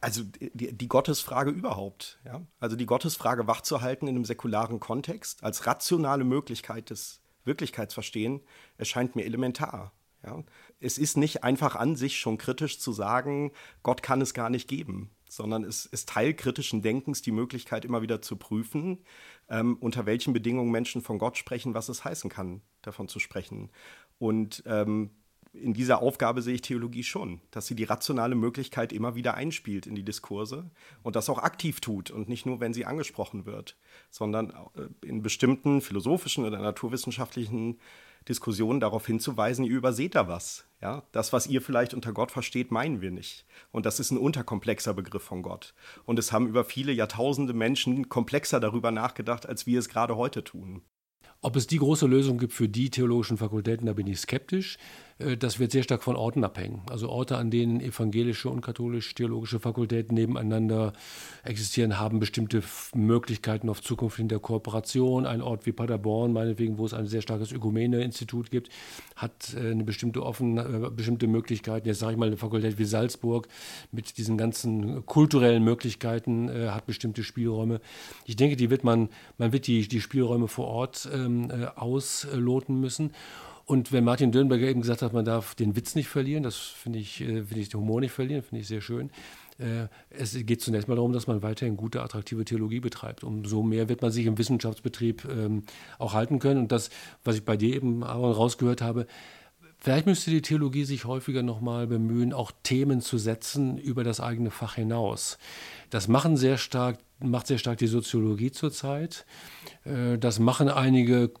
Also 0.00 0.22
die, 0.24 0.72
die, 0.72 0.88
Gottesfrage 0.88 1.50
überhaupt. 1.50 2.18
Ja? 2.24 2.42
Also 2.58 2.76
die 2.76 2.86
Gottesfrage 2.86 3.46
wachzuhalten 3.46 4.08
in 4.08 4.16
einem 4.16 4.24
säkularen 4.24 4.80
Kontext 4.80 5.44
als 5.44 5.66
rationale 5.66 6.24
Möglichkeit 6.24 6.90
des 6.90 7.20
Wirklichkeitsverstehen 7.44 8.40
erscheint 8.78 9.16
mir 9.16 9.24
elementar. 9.24 9.92
Ja? 10.24 10.42
Es 10.80 10.98
ist 10.98 11.16
nicht 11.16 11.44
einfach 11.44 11.76
an 11.76 11.96
sich 11.96 12.18
schon 12.18 12.38
kritisch 12.38 12.78
zu 12.78 12.92
sagen, 12.92 13.52
Gott 13.82 14.02
kann 14.02 14.20
es 14.20 14.34
gar 14.34 14.50
nicht 14.50 14.68
geben, 14.68 15.10
sondern 15.28 15.64
es 15.64 15.86
ist 15.86 16.08
Teil 16.08 16.34
kritischen 16.34 16.82
Denkens, 16.82 17.22
die 17.22 17.32
Möglichkeit 17.32 17.84
immer 17.84 18.02
wieder 18.02 18.22
zu 18.22 18.36
prüfen, 18.36 19.04
ähm, 19.48 19.76
unter 19.80 20.06
welchen 20.06 20.32
Bedingungen 20.32 20.70
Menschen 20.70 21.02
von 21.02 21.18
Gott 21.18 21.36
sprechen, 21.36 21.74
was 21.74 21.88
es 21.88 22.04
heißen 22.04 22.30
kann, 22.30 22.62
davon 22.82 23.08
zu 23.08 23.18
sprechen. 23.18 23.70
Und 24.18 24.62
ähm, 24.66 25.10
in 25.54 25.72
dieser 25.72 26.02
Aufgabe 26.02 26.42
sehe 26.42 26.54
ich 26.54 26.62
Theologie 26.62 27.04
schon, 27.04 27.40
dass 27.50 27.66
sie 27.66 27.76
die 27.76 27.84
rationale 27.84 28.34
Möglichkeit 28.34 28.92
immer 28.92 29.14
wieder 29.14 29.34
einspielt 29.34 29.86
in 29.86 29.94
die 29.94 30.04
Diskurse 30.04 30.70
und 31.02 31.16
das 31.16 31.28
auch 31.28 31.38
aktiv 31.38 31.80
tut 31.80 32.10
und 32.10 32.28
nicht 32.28 32.44
nur, 32.44 32.60
wenn 32.60 32.74
sie 32.74 32.84
angesprochen 32.84 33.46
wird, 33.46 33.76
sondern 34.10 34.50
äh, 34.50 35.06
in 35.06 35.22
bestimmten 35.22 35.80
philosophischen 35.80 36.44
oder 36.44 36.58
naturwissenschaftlichen 36.58 37.78
Diskussionen 38.28 38.80
darauf 38.80 39.06
hinzuweisen, 39.06 39.64
ihr 39.64 39.76
überseht 39.76 40.14
da 40.14 40.28
was. 40.28 40.66
Ja? 40.80 41.02
Das, 41.12 41.32
was 41.32 41.46
ihr 41.46 41.60
vielleicht 41.60 41.94
unter 41.94 42.12
Gott 42.12 42.30
versteht, 42.30 42.70
meinen 42.70 43.00
wir 43.00 43.10
nicht. 43.10 43.44
Und 43.70 43.86
das 43.86 44.00
ist 44.00 44.10
ein 44.10 44.18
unterkomplexer 44.18 44.94
Begriff 44.94 45.22
von 45.22 45.42
Gott. 45.42 45.74
Und 46.04 46.18
es 46.18 46.32
haben 46.32 46.46
über 46.46 46.64
viele 46.64 46.92
Jahrtausende 46.92 47.52
Menschen 47.52 48.08
komplexer 48.08 48.60
darüber 48.60 48.90
nachgedacht, 48.90 49.46
als 49.46 49.66
wir 49.66 49.78
es 49.78 49.88
gerade 49.88 50.16
heute 50.16 50.42
tun. 50.42 50.82
Ob 51.42 51.56
es 51.56 51.66
die 51.66 51.76
große 51.76 52.06
Lösung 52.06 52.38
gibt 52.38 52.54
für 52.54 52.70
die 52.70 52.88
theologischen 52.88 53.36
Fakultäten, 53.36 53.84
da 53.84 53.92
bin 53.92 54.06
ich 54.06 54.18
skeptisch. 54.18 54.78
Äh, 55.18 55.36
das 55.36 55.58
wird 55.58 55.72
sehr 55.72 55.82
stark 55.82 56.02
von 56.02 56.16
Orten 56.16 56.44
abhängen. 56.44 56.82
Also 56.90 57.08
Orte, 57.08 57.36
an 57.36 57.50
denen 57.50 57.80
evangelische 57.80 58.48
und 58.48 58.60
katholisch-theologische 58.60 59.60
Fakultäten 59.60 60.14
nebeneinander 60.14 60.92
existieren, 61.42 61.98
haben 61.98 62.20
bestimmte 62.20 62.62
Möglichkeiten 62.94 63.68
auf 63.68 63.82
Zukunft 63.82 64.18
in 64.18 64.28
der 64.28 64.38
Kooperation. 64.38 65.26
Ein 65.26 65.42
Ort 65.42 65.66
wie 65.66 65.72
Paderborn, 65.72 66.32
meinetwegen, 66.32 66.78
wo 66.78 66.86
es 66.86 66.94
ein 66.94 67.06
sehr 67.06 67.22
starkes 67.22 67.52
Ökumene-Institut 67.52 68.50
gibt, 68.50 68.68
hat 69.16 69.54
äh, 69.54 69.70
eine 69.70 69.84
bestimmte 69.84 70.22
offene, 70.22 70.62
äh, 70.62 70.90
bestimmte 70.90 71.26
Möglichkeiten. 71.26 71.86
Jetzt 71.86 72.00
sage 72.00 72.12
ich 72.12 72.18
mal, 72.18 72.26
eine 72.26 72.36
Fakultät 72.36 72.78
wie 72.78 72.84
Salzburg 72.84 73.48
mit 73.92 74.18
diesen 74.18 74.36
ganzen 74.36 75.04
kulturellen 75.06 75.62
Möglichkeiten 75.62 76.50
hat 76.50 76.86
bestimmte 76.86 77.22
Spielräume. 77.22 77.80
Ich 78.24 78.36
denke, 78.36 78.56
die 78.56 78.70
wird 78.70 78.84
man, 78.84 79.08
man 79.38 79.52
wird 79.52 79.66
die, 79.66 79.86
die 79.86 80.00
Spielräume 80.00 80.48
vor 80.48 80.66
Ort 80.66 81.08
ähm, 81.12 81.50
ausloten 81.76 82.80
müssen. 82.80 83.12
Und 83.66 83.92
wenn 83.92 84.04
Martin 84.04 84.30
Dürnberger 84.30 84.66
eben 84.66 84.82
gesagt 84.82 85.02
hat, 85.02 85.12
man 85.12 85.24
darf 85.24 85.54
den 85.54 85.74
Witz 85.74 85.94
nicht 85.94 86.08
verlieren, 86.08 86.42
das 86.42 86.56
finde 86.56 86.98
ich, 86.98 87.20
äh, 87.20 87.42
finde 87.44 87.60
ich 87.60 87.70
den 87.70 87.80
Humor 87.80 88.00
nicht 88.00 88.12
verlieren, 88.12 88.42
finde 88.42 88.60
ich 88.60 88.68
sehr 88.68 88.80
schön. 88.80 89.10
Äh, 89.58 89.88
es 90.10 90.34
geht 90.44 90.60
zunächst 90.60 90.88
mal 90.88 90.96
darum, 90.96 91.12
dass 91.12 91.26
man 91.26 91.42
weiterhin 91.42 91.76
gute, 91.76 92.02
attraktive 92.02 92.44
Theologie 92.44 92.80
betreibt. 92.80 93.24
Umso 93.24 93.62
mehr 93.62 93.88
wird 93.88 94.02
man 94.02 94.10
sich 94.10 94.26
im 94.26 94.36
Wissenschaftsbetrieb 94.36 95.24
ähm, 95.24 95.62
auch 95.98 96.12
halten 96.12 96.38
können. 96.40 96.60
Und 96.60 96.72
das, 96.72 96.90
was 97.24 97.36
ich 97.36 97.44
bei 97.44 97.56
dir 97.56 97.74
eben, 97.74 98.02
Aaron, 98.02 98.32
rausgehört 98.32 98.82
habe, 98.82 99.06
Vielleicht 99.84 100.06
müsste 100.06 100.30
die 100.30 100.40
Theologie 100.40 100.84
sich 100.84 101.04
häufiger 101.04 101.42
nochmal 101.42 101.86
bemühen, 101.86 102.32
auch 102.32 102.52
Themen 102.62 103.02
zu 103.02 103.18
setzen 103.18 103.76
über 103.76 104.02
das 104.02 104.18
eigene 104.18 104.50
Fach 104.50 104.76
hinaus. 104.76 105.36
Das 105.90 106.08
machen 106.08 106.38
sehr 106.38 106.56
stark, 106.56 107.00
macht 107.20 107.48
sehr 107.48 107.58
stark 107.58 107.76
die 107.76 107.86
Soziologie 107.86 108.50
zurzeit. 108.50 109.26
Äh, 109.84 110.16
das 110.16 110.38
machen 110.38 110.70
einige 110.70 111.32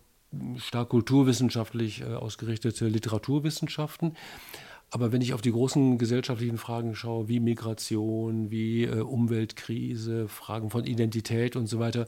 stark 0.58 0.90
kulturwissenschaftlich 0.90 2.02
äh, 2.02 2.14
ausgerichtete 2.14 2.86
Literaturwissenschaften. 2.86 4.16
Aber 4.90 5.10
wenn 5.10 5.22
ich 5.22 5.34
auf 5.34 5.40
die 5.40 5.50
großen 5.50 5.98
gesellschaftlichen 5.98 6.56
Fragen 6.56 6.94
schaue, 6.94 7.26
wie 7.28 7.40
Migration, 7.40 8.50
wie 8.52 8.84
äh, 8.84 9.00
Umweltkrise, 9.00 10.28
Fragen 10.28 10.70
von 10.70 10.84
Identität 10.84 11.56
und 11.56 11.66
so 11.66 11.80
weiter, 11.80 12.06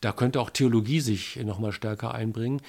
da 0.00 0.10
könnte 0.10 0.40
auch 0.40 0.50
Theologie 0.50 1.00
sich 1.00 1.36
nochmal 1.44 1.70
stärker 1.70 2.12
einbringen. 2.12 2.60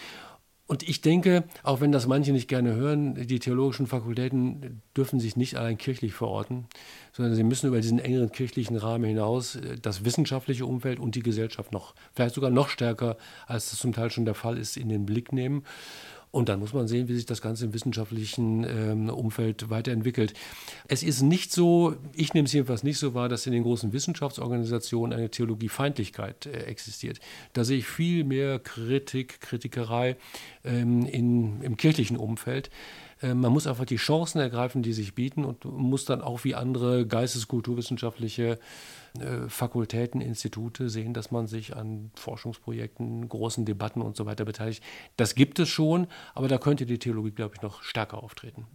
Und 0.67 0.81
ich 0.81 1.01
denke, 1.01 1.43
auch 1.61 1.79
wenn 1.79 1.91
das 1.91 2.07
manche 2.07 2.31
nicht 2.31 2.47
gerne 2.47 2.73
hören, 2.73 3.27
die 3.27 3.37
theologischen 3.37 3.85
Fakultäten 3.85 4.81
dürfen 4.97 5.19
sich 5.19 5.35
nicht 5.35 5.57
allein 5.57 5.77
kirchlich 5.77 6.13
verorten, 6.13 6.65
sondern 7.13 7.35
sie 7.35 7.43
müssen 7.43 7.67
über 7.67 7.81
diesen 7.81 7.99
engeren 7.99 8.31
kirchlichen 8.31 8.75
Rahmen 8.75 9.05
hinaus 9.05 9.57
äh, 9.57 9.77
das 9.79 10.05
wissenschaftliche 10.05 10.65
Umfeld 10.65 10.99
und 10.99 11.13
die 11.13 11.21
Gesellschaft 11.21 11.71
noch, 11.71 11.93
vielleicht 12.13 12.33
sogar 12.33 12.49
noch 12.49 12.69
stärker, 12.69 13.17
als 13.45 13.69
das 13.69 13.79
zum 13.79 13.93
Teil 13.93 14.09
schon 14.09 14.25
der 14.25 14.33
Fall 14.33 14.57
ist, 14.57 14.75
in 14.75 14.89
den 14.89 15.05
Blick 15.05 15.31
nehmen. 15.31 15.63
Und 16.35 16.49
dann 16.49 16.59
muss 16.59 16.73
man 16.73 16.85
sehen, 16.89 17.07
wie 17.07 17.15
sich 17.15 17.25
das 17.25 17.41
Ganze 17.41 17.63
im 17.63 17.73
wissenschaftlichen 17.73 18.65
ähm, 18.65 19.07
Umfeld 19.07 19.69
weiterentwickelt. 19.69 20.33
Es 20.85 21.01
ist 21.01 21.21
nicht 21.21 21.53
so, 21.53 21.95
ich 22.13 22.33
nehme 22.33 22.45
es 22.45 22.51
jedenfalls 22.51 22.83
nicht 22.83 22.97
so 22.97 23.13
wahr, 23.13 23.29
dass 23.29 23.45
in 23.45 23.53
den 23.53 23.63
großen 23.63 23.93
Wissenschaftsorganisationen 23.93 25.17
eine 25.17 25.31
Theologiefeindlichkeit 25.31 26.45
äh, 26.47 26.63
existiert. 26.63 27.21
Da 27.53 27.63
sehe 27.63 27.77
ich 27.77 27.87
viel 27.87 28.25
mehr 28.25 28.59
Kritik, 28.59 29.39
Kritikerei 29.39 30.17
ähm, 30.65 31.05
in, 31.05 31.61
im 31.61 31.77
kirchlichen 31.77 32.17
Umfeld. 32.17 32.69
Äh, 33.21 33.33
man 33.33 33.53
muss 33.53 33.65
einfach 33.65 33.85
die 33.85 33.95
Chancen 33.95 34.39
ergreifen, 34.39 34.83
die 34.83 34.91
sich 34.91 35.15
bieten 35.15 35.45
und 35.45 35.63
muss 35.63 36.03
dann 36.03 36.21
auch 36.21 36.43
wie 36.43 36.53
andere 36.53 37.07
geisteskulturwissenschaftliche 37.07 38.59
Fakultäten, 39.47 40.21
Institute 40.21 40.89
sehen, 40.89 41.13
dass 41.13 41.31
man 41.31 41.47
sich 41.47 41.75
an 41.75 42.11
Forschungsprojekten, 42.15 43.27
großen 43.29 43.65
Debatten 43.65 44.01
und 44.01 44.15
so 44.15 44.25
weiter 44.25 44.45
beteiligt. 44.45 44.83
Das 45.17 45.35
gibt 45.35 45.59
es 45.59 45.69
schon, 45.69 46.07
aber 46.33 46.47
da 46.47 46.57
könnte 46.57 46.85
die 46.85 46.99
Theologie, 46.99 47.31
glaube 47.31 47.55
ich, 47.55 47.61
noch 47.61 47.81
stärker 47.83 48.21
auftreten. 48.23 48.65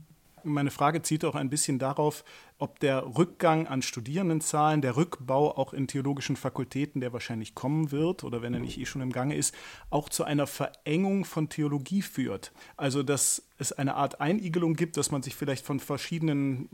Meine 0.44 0.70
Frage 0.70 1.02
zieht 1.02 1.24
auch 1.24 1.34
ein 1.34 1.50
bisschen 1.50 1.78
darauf, 1.78 2.24
ob 2.58 2.78
der 2.80 3.16
Rückgang 3.16 3.66
an 3.66 3.82
Studierendenzahlen, 3.82 4.80
der 4.82 4.96
Rückbau 4.96 5.56
auch 5.56 5.72
in 5.72 5.86
theologischen 5.86 6.36
Fakultäten, 6.36 7.00
der 7.00 7.12
wahrscheinlich 7.12 7.54
kommen 7.54 7.90
wird 7.90 8.24
oder 8.24 8.42
wenn 8.42 8.54
er 8.54 8.60
nicht 8.60 8.78
eh 8.78 8.86
schon 8.86 9.02
im 9.02 9.12
Gange 9.12 9.36
ist, 9.36 9.54
auch 9.88 10.08
zu 10.08 10.24
einer 10.24 10.46
Verengung 10.46 11.24
von 11.24 11.48
Theologie 11.48 12.02
führt. 12.02 12.52
Also 12.76 13.02
dass 13.02 13.48
es 13.58 13.72
eine 13.72 13.94
Art 13.94 14.20
Einigelung 14.20 14.74
gibt, 14.74 14.96
dass 14.96 15.10
man 15.10 15.22
sich 15.22 15.34
vielleicht 15.34 15.64
von 15.64 15.80
verschiedenen 15.80 16.66
äh, 16.66 16.68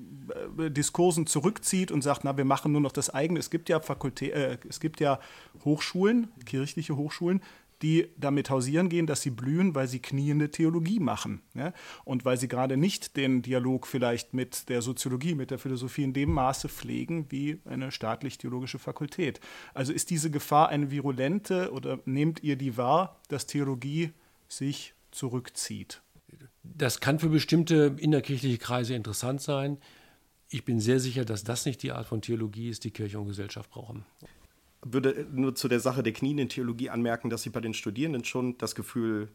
Diskursen 0.70 1.26
zurückzieht 1.26 1.90
und 1.90 2.02
sagt, 2.02 2.24
na, 2.24 2.36
wir 2.36 2.44
machen 2.44 2.72
nur 2.72 2.80
noch 2.80 2.92
das 2.92 3.10
eigene. 3.10 3.38
Es 3.40 3.50
gibt 3.50 3.68
ja 3.68 3.80
Fakultä 3.80 4.30
äh, 4.32 4.58
es 4.68 4.80
gibt 4.80 5.00
ja 5.00 5.20
Hochschulen, 5.64 6.28
kirchliche 6.44 6.96
Hochschulen, 6.96 7.40
die 7.82 8.08
damit 8.16 8.48
hausieren 8.50 8.88
gehen, 8.88 9.06
dass 9.06 9.22
sie 9.22 9.30
blühen, 9.30 9.74
weil 9.74 9.86
sie 9.86 10.00
kniende 10.00 10.50
Theologie 10.50 10.98
machen. 10.98 11.42
Ja? 11.54 11.72
Und 12.04 12.24
weil 12.24 12.38
sie 12.38 12.48
gerade 12.48 12.76
nicht 12.76 13.16
den 13.16 13.42
Dialog 13.42 13.86
vielleicht 13.86 14.34
mit 14.34 14.68
der 14.68 14.82
Soziologie, 14.82 15.34
mit 15.34 15.50
der 15.50 15.58
Philosophie 15.58 16.04
in 16.04 16.12
dem 16.12 16.32
Maße 16.32 16.68
pflegen 16.68 17.26
wie 17.30 17.60
eine 17.64 17.92
staatlich-theologische 17.92 18.78
Fakultät. 18.78 19.40
Also 19.74 19.92
ist 19.92 20.10
diese 20.10 20.30
Gefahr 20.30 20.70
eine 20.70 20.90
virulente 20.90 21.70
oder 21.72 21.98
nehmt 22.06 22.42
ihr 22.42 22.56
die 22.56 22.76
wahr, 22.76 23.20
dass 23.28 23.46
Theologie 23.46 24.12
sich 24.48 24.94
zurückzieht? 25.10 26.02
Das 26.62 27.00
kann 27.00 27.18
für 27.18 27.28
bestimmte 27.28 27.94
innerkirchliche 27.98 28.58
Kreise 28.58 28.94
interessant 28.94 29.40
sein. 29.40 29.78
Ich 30.48 30.64
bin 30.64 30.80
sehr 30.80 31.00
sicher, 31.00 31.24
dass 31.24 31.44
das 31.44 31.66
nicht 31.66 31.82
die 31.82 31.92
Art 31.92 32.06
von 32.06 32.22
Theologie 32.22 32.68
ist, 32.68 32.84
die 32.84 32.90
Kirche 32.90 33.18
und 33.18 33.26
Gesellschaft 33.26 33.70
brauchen 33.70 34.04
würde 34.92 35.26
nur 35.32 35.54
zu 35.54 35.68
der 35.68 35.80
Sache 35.80 36.02
der 36.02 36.12
knien 36.12 36.48
Theologie 36.48 36.90
anmerken, 36.90 37.30
dass 37.30 37.44
ich 37.46 37.52
bei 37.52 37.60
den 37.60 37.74
Studierenden 37.74 38.24
schon 38.24 38.56
das 38.58 38.74
Gefühl 38.74 39.28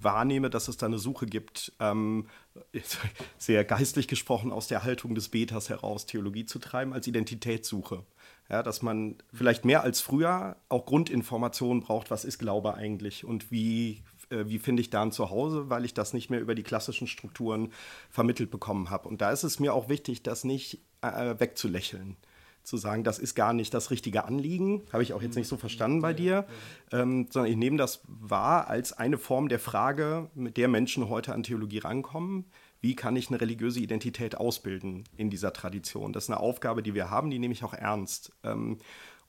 wahrnehme, 0.00 0.48
dass 0.48 0.68
es 0.68 0.78
da 0.78 0.86
eine 0.86 0.98
Suche 0.98 1.26
gibt, 1.26 1.72
ähm, 1.78 2.26
sehr 3.38 3.64
geistlich 3.64 4.08
gesprochen, 4.08 4.50
aus 4.50 4.66
der 4.66 4.82
Haltung 4.82 5.14
des 5.14 5.28
Beters 5.28 5.68
heraus 5.68 6.06
Theologie 6.06 6.46
zu 6.46 6.58
treiben, 6.58 6.92
als 6.92 7.06
Identitätssuche. 7.06 8.04
Ja, 8.48 8.62
dass 8.62 8.82
man 8.82 9.16
vielleicht 9.32 9.64
mehr 9.64 9.84
als 9.84 10.00
früher 10.00 10.56
auch 10.68 10.86
Grundinformationen 10.86 11.82
braucht, 11.82 12.10
was 12.10 12.24
ist 12.24 12.38
Glaube 12.38 12.74
eigentlich 12.74 13.24
und 13.24 13.52
wie, 13.52 14.02
äh, 14.30 14.46
wie 14.46 14.58
finde 14.58 14.80
ich 14.80 14.90
da 14.90 15.02
ein 15.02 15.12
Zuhause, 15.12 15.70
weil 15.70 15.84
ich 15.84 15.94
das 15.94 16.12
nicht 16.12 16.30
mehr 16.30 16.40
über 16.40 16.54
die 16.54 16.62
klassischen 16.62 17.06
Strukturen 17.06 17.72
vermittelt 18.08 18.50
bekommen 18.50 18.90
habe. 18.90 19.08
Und 19.08 19.20
da 19.20 19.30
ist 19.30 19.44
es 19.44 19.60
mir 19.60 19.74
auch 19.74 19.88
wichtig, 19.88 20.22
das 20.22 20.44
nicht 20.44 20.80
äh, 21.02 21.34
wegzulächeln 21.38 22.16
zu 22.62 22.76
sagen, 22.76 23.04
das 23.04 23.18
ist 23.18 23.34
gar 23.34 23.52
nicht 23.52 23.72
das 23.72 23.90
richtige 23.90 24.24
Anliegen, 24.24 24.82
habe 24.92 25.02
ich 25.02 25.12
auch 25.12 25.22
jetzt 25.22 25.36
nicht 25.36 25.48
so 25.48 25.56
verstanden 25.56 26.02
bei 26.02 26.12
dir, 26.12 26.46
ähm, 26.92 27.26
sondern 27.30 27.50
ich 27.50 27.56
nehme 27.56 27.76
das 27.76 28.02
wahr 28.06 28.68
als 28.68 28.92
eine 28.92 29.18
Form 29.18 29.48
der 29.48 29.58
Frage, 29.58 30.30
mit 30.34 30.56
der 30.56 30.68
Menschen 30.68 31.08
heute 31.08 31.32
an 31.32 31.42
Theologie 31.42 31.78
rankommen. 31.78 32.44
Wie 32.82 32.96
kann 32.96 33.16
ich 33.16 33.28
eine 33.28 33.40
religiöse 33.40 33.80
Identität 33.80 34.36
ausbilden 34.36 35.04
in 35.16 35.30
dieser 35.30 35.52
Tradition? 35.52 36.12
Das 36.12 36.24
ist 36.24 36.30
eine 36.30 36.40
Aufgabe, 36.40 36.82
die 36.82 36.94
wir 36.94 37.10
haben, 37.10 37.30
die 37.30 37.38
nehme 37.38 37.52
ich 37.52 37.64
auch 37.64 37.74
ernst. 37.74 38.32
Ähm, 38.42 38.78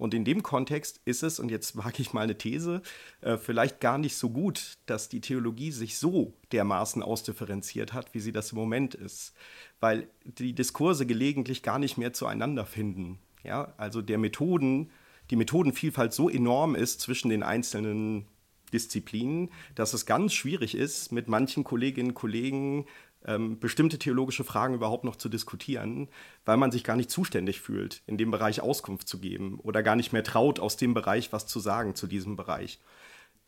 und 0.01 0.15
in 0.15 0.25
dem 0.25 0.41
Kontext 0.41 0.99
ist 1.05 1.21
es, 1.21 1.39
und 1.39 1.51
jetzt 1.51 1.77
wage 1.77 2.01
ich 2.01 2.11
mal 2.11 2.21
eine 2.21 2.35
These, 2.35 2.81
äh, 3.21 3.37
vielleicht 3.37 3.79
gar 3.79 3.99
nicht 3.99 4.15
so 4.15 4.31
gut, 4.31 4.79
dass 4.87 5.09
die 5.09 5.21
Theologie 5.21 5.69
sich 5.69 5.99
so 5.99 6.33
dermaßen 6.51 7.03
ausdifferenziert 7.03 7.93
hat, 7.93 8.15
wie 8.15 8.19
sie 8.19 8.31
das 8.31 8.51
im 8.51 8.57
Moment 8.57 8.95
ist. 8.95 9.35
Weil 9.79 10.07
die 10.23 10.53
Diskurse 10.53 11.05
gelegentlich 11.05 11.61
gar 11.61 11.77
nicht 11.77 11.99
mehr 11.99 12.13
zueinander 12.13 12.65
finden. 12.65 13.19
Ja, 13.43 13.75
also 13.77 14.01
der 14.01 14.17
Methoden, 14.17 14.89
die 15.29 15.35
Methodenvielfalt 15.35 16.13
so 16.13 16.31
enorm 16.31 16.73
ist 16.73 16.99
zwischen 16.99 17.29
den 17.29 17.43
einzelnen 17.43 18.25
Disziplinen, 18.73 19.51
dass 19.75 19.93
es 19.93 20.07
ganz 20.07 20.33
schwierig 20.33 20.73
ist, 20.73 21.11
mit 21.11 21.27
manchen 21.27 21.63
Kolleginnen 21.63 22.09
und 22.09 22.15
Kollegen 22.15 22.87
ähm, 23.25 23.59
bestimmte 23.59 23.99
theologische 23.99 24.43
Fragen 24.43 24.73
überhaupt 24.73 25.03
noch 25.03 25.15
zu 25.15 25.29
diskutieren, 25.29 26.09
weil 26.45 26.57
man 26.57 26.71
sich 26.71 26.83
gar 26.83 26.95
nicht 26.95 27.11
zuständig 27.11 27.61
fühlt, 27.61 28.01
in 28.07 28.17
dem 28.17 28.31
Bereich 28.31 28.61
Auskunft 28.61 29.07
zu 29.07 29.19
geben 29.19 29.59
oder 29.59 29.83
gar 29.83 29.95
nicht 29.95 30.13
mehr 30.13 30.23
traut, 30.23 30.59
aus 30.59 30.77
dem 30.77 30.93
Bereich 30.93 31.31
was 31.31 31.47
zu 31.47 31.59
sagen 31.59 31.95
zu 31.95 32.07
diesem 32.07 32.35
Bereich. 32.35 32.79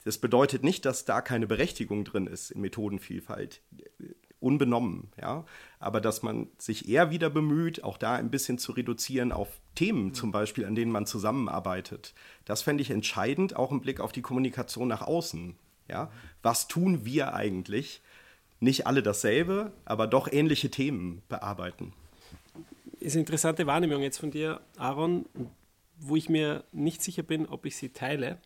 Das 0.03 0.17
bedeutet 0.17 0.63
nicht, 0.63 0.85
dass 0.85 1.05
da 1.05 1.21
keine 1.21 1.47
Berechtigung 1.47 2.03
drin 2.03 2.27
ist 2.27 2.51
in 2.51 2.61
Methodenvielfalt, 2.61 3.61
unbenommen, 4.39 5.09
ja, 5.19 5.45
aber 5.79 6.01
dass 6.01 6.21
man 6.21 6.49
sich 6.57 6.89
eher 6.89 7.09
wieder 7.09 7.29
bemüht, 7.29 7.83
auch 7.83 7.97
da 7.97 8.15
ein 8.15 8.29
bisschen 8.29 8.57
zu 8.57 8.73
reduzieren 8.73 9.31
auf 9.31 9.61
Themen 9.75 10.13
zum 10.13 10.31
Beispiel, 10.31 10.65
an 10.65 10.75
denen 10.75 10.91
man 10.91 11.05
zusammenarbeitet. 11.05 12.13
Das 12.43 12.61
fände 12.61 12.81
ich 12.81 12.91
entscheidend, 12.91 13.55
auch 13.55 13.71
im 13.71 13.79
Blick 13.79 14.01
auf 14.01 14.11
die 14.11 14.21
Kommunikation 14.21 14.89
nach 14.89 15.01
außen. 15.01 15.55
Ja, 15.89 16.11
was 16.41 16.67
tun 16.67 17.05
wir 17.05 17.33
eigentlich? 17.33 18.01
Nicht 18.63 18.87
alle 18.87 19.03
dasselbe, 19.03 19.71
aber 19.85 20.07
doch 20.07 20.31
ähnliche 20.31 20.69
Themen 20.69 21.21
bearbeiten. 21.29 21.93
Ist 22.99 23.13
eine 23.13 23.21
interessante 23.21 23.67
Wahrnehmung 23.67 24.01
jetzt 24.01 24.17
von 24.17 24.31
dir, 24.31 24.61
Aaron, 24.77 25.25
wo 25.99 26.15
ich 26.15 26.29
mir 26.29 26.63
nicht 26.71 27.03
sicher 27.03 27.23
bin, 27.23 27.45
ob 27.45 27.65
ich 27.65 27.75
sie 27.75 27.89
teile, 27.89 28.39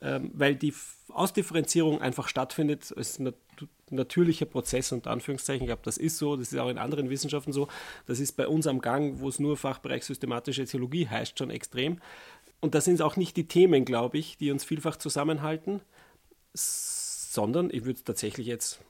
ähm, 0.00 0.30
weil 0.34 0.56
die 0.56 0.74
Ausdifferenzierung 1.08 2.00
einfach 2.00 2.28
stattfindet 2.28 2.92
als 2.96 3.18
nat 3.18 3.36
natürlicher 3.90 4.46
Prozess 4.46 4.90
unter 4.90 5.10
Anführungszeichen. 5.10 5.62
Ich 5.62 5.68
glaube, 5.68 5.82
das 5.84 5.98
ist 5.98 6.16
so, 6.18 6.36
das 6.36 6.52
ist 6.52 6.58
auch 6.58 6.70
in 6.70 6.78
anderen 6.78 7.10
Wissenschaften 7.10 7.52
so. 7.52 7.68
Das 8.06 8.18
ist 8.18 8.32
bei 8.32 8.48
uns 8.48 8.66
am 8.66 8.80
Gang, 8.80 9.20
wo 9.20 9.28
es 9.28 9.38
nur 9.38 9.56
Fachbereich 9.56 10.04
systematische 10.04 10.64
Theologie 10.64 11.06
heißt, 11.06 11.38
schon 11.38 11.50
extrem. 11.50 12.00
Und 12.60 12.74
das 12.74 12.86
sind 12.86 13.00
auch 13.02 13.16
nicht 13.16 13.36
die 13.36 13.46
Themen, 13.46 13.84
glaube 13.84 14.18
ich, 14.18 14.38
die 14.38 14.50
uns 14.50 14.64
vielfach 14.64 14.96
zusammenhalten, 14.96 15.80
sondern 16.54 17.70
ich 17.70 17.84
würde 17.84 18.02
tatsächlich 18.02 18.46
jetzt 18.46 18.80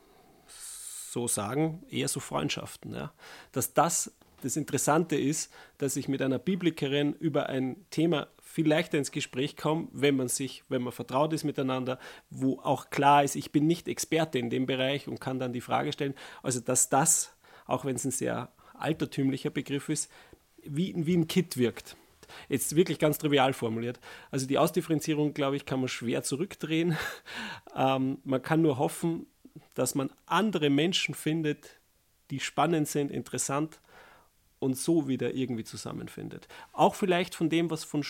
so 1.15 1.29
sagen, 1.29 1.83
eher 1.89 2.09
so 2.09 2.21
Freundschaften. 2.21 2.93
Ja. 2.93 3.13
Dass 3.53 3.73
das 3.73 4.13
das 4.43 4.57
Interessante 4.57 5.17
ist, 5.17 5.51
dass 5.79 5.97
ich 5.97 6.07
mit 6.07 6.21
einer 6.21 6.39
Biblikerin 6.39 7.15
über 7.15 7.49
ein 7.49 7.77
Thema 7.89 8.29
viel 8.43 8.69
leichter 8.69 8.99
ins 8.99 9.11
Gespräch 9.11 9.57
komme, 9.57 9.89
wenn 9.93 10.17
man 10.17 10.29
sich, 10.29 10.65
wenn 10.69 10.83
man 10.83 10.93
vertraut 10.93 11.33
ist 11.33 11.45
miteinander, 11.45 11.99
wo 12.29 12.61
auch 12.61 12.91
klar 12.91 13.25
ist, 13.25 13.37
ich 13.37 13.53
bin 13.53 13.67
nicht 13.67 13.89
Experte 13.89 14.39
in 14.39 14.51
dem 14.51 14.67
Bereich 14.67 15.09
und 15.09 15.19
kann 15.19 15.39
dann 15.39 15.55
die 15.55 15.63
Frage 15.63 15.95
stellen. 15.95 16.13
Also 16.43 16.61
dass 16.61 16.91
das, 16.91 17.35
auch 17.65 17.87
wenn 17.87 17.97
es 17.97 18.05
ein 18.05 18.11
sehr 18.11 18.53
altertümlicher 18.75 19.49
Begriff 19.49 19.89
ist, 19.89 20.11
wie, 20.63 20.93
wie 20.95 21.17
ein 21.17 21.27
Kit 21.27 21.57
wirkt. 21.57 21.97
Jetzt 22.51 22.77
wirklich 22.77 22.99
ganz 22.99 23.17
trivial 23.17 23.55
formuliert. 23.55 23.99
Also 24.31 24.47
die 24.47 24.59
Ausdifferenzierung, 24.59 25.33
glaube 25.33 25.57
ich, 25.57 25.65
kann 25.65 25.81
man 25.81 25.89
schwer 25.89 26.23
zurückdrehen. 26.23 26.99
Ähm, 27.77 28.19
man 28.23 28.41
kann 28.41 28.63
nur 28.63 28.79
hoffen, 28.79 29.27
dass 29.75 29.95
man 29.95 30.11
andere 30.27 30.71
Menschen 30.71 31.15
findet, 31.15 31.81
die 32.31 32.41
spannend 32.41 32.89
sind, 32.89 33.11
interessant 33.11 33.81
und 34.59 34.77
so 34.79 35.09
wieder 35.09 35.35
irgendwie 35.35 35.65
zusammenfindet. 35.65 36.49
Auch 36.73 36.95
vielleicht 36.95 37.35
von 37.35 37.51
dem, 37.51 37.71
was 37.71 37.85
von, 37.85 38.05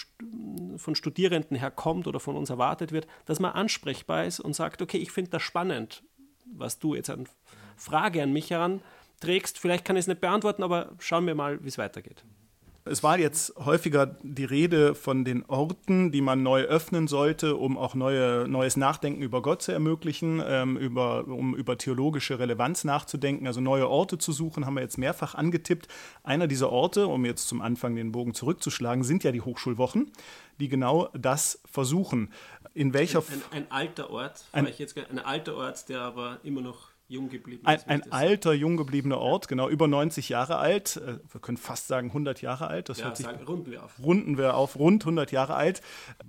von 0.77 0.95
Studierenden 0.95 1.57
herkommt 1.57 2.07
oder 2.07 2.21
von 2.21 2.37
uns 2.37 2.51
erwartet 2.51 2.93
wird, 2.93 3.07
dass 3.27 3.41
man 3.41 3.53
ansprechbar 3.53 4.25
ist 4.25 4.41
und 4.41 4.55
sagt, 4.55 4.81
okay, 4.81 4.99
ich 4.99 5.11
finde 5.11 5.33
das 5.33 5.43
spannend, 5.43 6.05
was 6.47 6.79
du 6.79 6.95
jetzt 6.95 7.11
an 7.11 7.29
Frage 7.77 8.23
an 8.23 8.33
mich 8.33 8.51
heranträgst. 8.51 9.59
Vielleicht 9.59 9.85
kann 9.85 9.97
ich 9.97 10.03
es 10.03 10.07
nicht 10.07 10.21
beantworten, 10.21 10.63
aber 10.63 10.93
schauen 10.99 11.27
wir 11.27 11.35
mal, 11.35 11.63
wie 11.65 11.69
es 11.69 11.79
weitergeht. 11.79 12.25
Es 12.87 13.03
war 13.03 13.19
jetzt 13.19 13.55
häufiger 13.57 14.15
die 14.23 14.45
Rede 14.45 14.95
von 14.95 15.25
den 15.25 15.47
Orten, 15.47 16.13
die 16.13 16.21
man 16.21 16.43
neu 16.43 16.65
öffnen 16.65 17.09
sollte, 17.09 17.57
um 17.57 17.79
auch 17.79 17.95
neue, 17.95 18.47
neues 18.47 18.77
Nachdenken 18.77 19.23
über 19.23 19.41
Gott 19.41 19.63
zu 19.63 19.73
ermöglichen, 19.73 20.43
ähm, 20.47 20.77
über, 20.77 21.27
um 21.27 21.57
über 21.57 21.79
theologische 21.79 22.39
Relevanz 22.39 22.85
nachzudenken, 22.85 23.47
also 23.47 23.63
neue 23.63 23.89
Orte 23.89 24.19
zu 24.19 24.33
suchen, 24.33 24.67
haben 24.67 24.75
wir 24.75 24.83
jetzt 24.83 24.99
mehrfach 24.99 25.35
angetippt. 25.35 25.89
Einer 26.25 26.47
dieser 26.47 26.71
Orte, 26.71 27.07
um 27.07 27.25
jetzt 27.25 27.49
zum 27.49 27.63
Anfang 27.63 27.97
den 27.97 28.13
Bogen 28.13 28.35
zurückzuschlagen, 28.35 29.03
sind 29.03 29.25
ja 29.25 29.33
die 29.33 29.41
Hochschulwochen, 29.41 30.13
die 30.61 30.69
genau 30.69 31.09
das 31.15 31.63
versuchen. 31.65 32.35
In 32.75 32.93
welcher 32.93 33.21
ein, 33.21 33.25
ein, 33.51 33.63
ein 33.63 33.73
alter 33.73 34.11
Ort, 34.11 34.45
ein, 34.53 34.69
jetzt, 34.77 34.99
ein 34.99 35.19
alter 35.21 35.57
Ort, 35.57 35.89
der 35.89 36.03
aber 36.03 36.39
immer 36.43 36.61
noch 36.61 36.94
jung 37.07 37.29
geblieben. 37.29 37.67
Ein, 37.67 37.81
ein 37.87 38.13
alter, 38.13 38.53
jung 38.55 38.77
gebliebener 38.77 39.19
Ort, 39.19 39.49
genau, 39.49 39.69
über 39.69 39.87
90 39.89 40.29
Jahre 40.29 40.57
alt. 40.57 40.97
Äh, 40.97 41.19
wir 41.31 41.41
können 41.41 41.59
fast 41.59 41.89
sagen 41.89 42.09
100 42.09 42.41
Jahre 42.43 42.69
alt. 42.69 42.89
Das 42.89 42.99
ja, 42.99 43.07
hört 43.07 43.17
sich, 43.17 43.27
sagen, 43.27 43.45
runden 43.45 43.71
wir 43.71 43.85
auf. 43.85 43.99
Runden 44.03 44.39
wir 44.39 44.57
auf, 44.57 44.79
rund 44.79 45.03
100 45.03 45.31
Jahre 45.33 45.55
alt. 45.55 45.83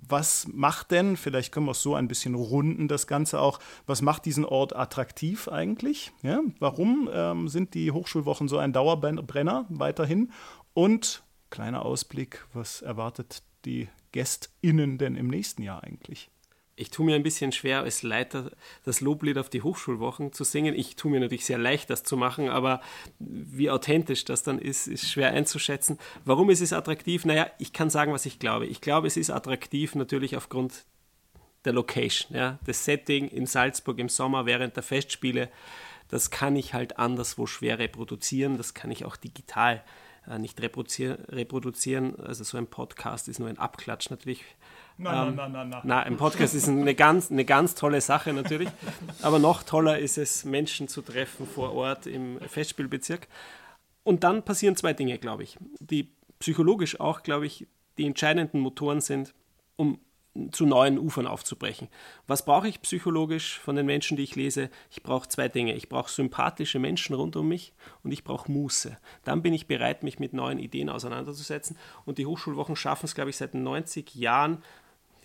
Was 0.08 0.48
macht 0.52 0.92
denn, 0.92 1.18
vielleicht 1.18 1.52
können 1.52 1.66
wir 1.66 1.72
es 1.72 1.82
so 1.82 1.96
ein 1.96 2.08
bisschen 2.08 2.36
runden, 2.36 2.88
das 2.88 3.08
Ganze 3.08 3.40
auch, 3.40 3.60
was 3.86 4.02
macht 4.02 4.26
diesen 4.26 4.46
Ort 4.46 4.76
attraktiv 4.76 5.48
eigentlich? 5.48 6.12
Ja, 6.22 6.42
warum 6.60 7.10
ähm, 7.12 7.48
sind 7.48 7.74
die 7.74 7.92
Hochschulwochen 7.92 8.48
so 8.48 8.58
ein 8.58 8.74
Dauerbrenner 8.74 9.66
weiterhin? 9.70 10.32
Und 10.74 11.24
kleiner 11.50 11.86
Ausblick, 11.86 12.46
was 12.54 12.82
erwartet 12.82 13.44
die 13.64 13.88
GästInnen 14.12 14.98
denn 14.98 15.16
im 15.16 15.28
nächsten 15.28 15.62
Jahr 15.62 15.84
eigentlich? 15.84 16.30
Ich 16.78 16.90
tue 16.90 17.06
mir 17.06 17.16
ein 17.16 17.24
bisschen 17.24 17.52
schwer, 17.52 17.82
als 17.82 18.04
Leiter 18.04 18.52
das 18.84 19.00
Loblied 19.00 19.38
auf 19.38 19.50
die 19.50 19.62
Hochschulwochen 19.62 20.34
zu 20.34 20.44
singen. 20.44 20.76
Ich 20.76 20.96
tue 20.96 21.10
mir 21.10 21.22
natürlich 21.22 21.46
sehr 21.46 21.58
leicht, 21.58 21.90
das 21.90 22.04
zu 22.04 22.18
machen, 22.18 22.50
aber 22.50 22.82
wie 23.20 23.70
authentisch 23.70 24.26
das 24.26 24.44
dann 24.44 24.60
ist, 24.60 24.88
ist 24.88 25.10
schwer 25.10 25.32
einzuschätzen. 25.32 25.98
Warum 26.26 26.50
ist 26.50 26.62
es 26.62 26.74
attraktiv? 26.74 27.24
Naja, 27.24 27.50
ich 27.60 27.72
kann 27.72 27.90
sagen, 27.90 28.12
was 28.12 28.26
ich 28.26 28.40
glaube. 28.40 28.66
Ich 28.66 28.82
glaube, 28.82 29.08
es 29.08 29.16
ist 29.16 29.30
attraktiv 29.30 29.96
natürlich 29.96 30.36
aufgrund 30.36 30.84
der 31.64 31.74
Location, 31.74 32.36
ja, 32.36 32.60
das 32.66 32.86
Setting 32.86 33.28
in 33.28 33.48
Salzburg 33.48 33.98
im 33.98 34.10
Sommer 34.10 34.46
während 34.46 34.76
der 34.76 34.84
Festspiele. 34.84 35.50
Das 36.10 36.30
kann 36.30 36.56
ich 36.56 36.74
halt 36.74 37.00
anderswo 37.00 37.48
schwer 37.48 37.80
reproduzieren, 37.80 38.58
das 38.58 38.74
kann 38.74 38.92
ich 38.92 39.06
auch 39.06 39.16
digital 39.16 39.84
äh, 40.28 40.38
nicht 40.38 40.62
reproduzieren. 40.62 42.20
Also 42.20 42.44
so 42.44 42.58
ein 42.58 42.68
Podcast 42.68 43.28
ist 43.28 43.40
nur 43.40 43.50
ein 43.50 43.58
Abklatsch 43.58 44.10
natürlich 44.10 44.44
Nein, 44.98 45.30
ähm, 45.30 45.36
nein, 45.36 45.52
nein, 45.52 45.70
nein. 45.70 45.82
Na, 45.84 46.04
ein 46.04 46.18
Podcast 46.18 46.56
ist 46.56 46.70
eine 46.70 46.96
ganz, 46.96 47.30
eine 47.32 47.44
ganz 47.44 47.76
tolle 47.76 48.00
Sache 48.02 48.32
natürlich. 48.34 48.70
Aber 49.22 49.40
noch 49.40 49.64
toller 49.64 50.00
ist 50.00 50.18
es, 50.18 50.46
Menschen 50.46 50.88
zu 50.88 51.02
treffen 51.02 51.46
vor 51.48 51.74
Ort 51.74 52.08
im 52.08 52.40
Festspielbezirk. 52.40 53.28
Und 54.04 54.24
dann 54.24 54.44
passieren 54.44 54.76
zwei 54.76 54.94
Dinge, 54.94 55.18
glaube 55.18 55.44
ich, 55.44 55.58
die 55.80 56.10
psychologisch 56.40 57.00
auch, 57.00 57.24
glaube 57.24 57.46
ich, 57.46 57.68
die 57.98 58.06
entscheidenden 58.06 58.60
Motoren 58.60 59.02
sind, 59.02 59.34
um 59.76 60.00
zu 60.52 60.66
neuen 60.66 61.00
Ufern 61.00 61.28
aufzubrechen. 61.28 61.88
Was 62.28 62.44
brauche 62.44 62.68
ich 62.68 62.82
psychologisch 62.82 63.58
von 63.60 63.76
den 63.76 63.86
Menschen, 63.86 64.18
die 64.18 64.24
ich 64.24 64.36
lese? 64.36 64.70
Ich 64.92 65.02
brauche 65.02 65.30
zwei 65.30 65.48
Dinge. 65.48 65.74
Ich 65.76 65.88
brauche 65.88 66.12
sympathische 66.12 66.78
Menschen 66.78 67.16
rund 67.16 67.38
um 67.38 67.48
mich 67.48 67.74
und 68.04 68.12
ich 68.12 68.24
brauche 68.24 68.52
Muße. 68.52 68.98
Dann 69.24 69.42
bin 69.42 69.54
ich 69.54 69.68
bereit, 69.68 70.04
mich 70.04 70.20
mit 70.20 70.34
neuen 70.34 70.60
Ideen 70.60 70.90
auseinanderzusetzen. 70.90 71.78
Und 72.04 72.18
die 72.18 72.26
Hochschulwochen 72.26 72.76
schaffen 72.76 73.06
es, 73.06 73.16
glaube 73.16 73.30
ich, 73.30 73.38
seit 73.38 73.54
90 73.54 74.14
Jahren, 74.16 74.62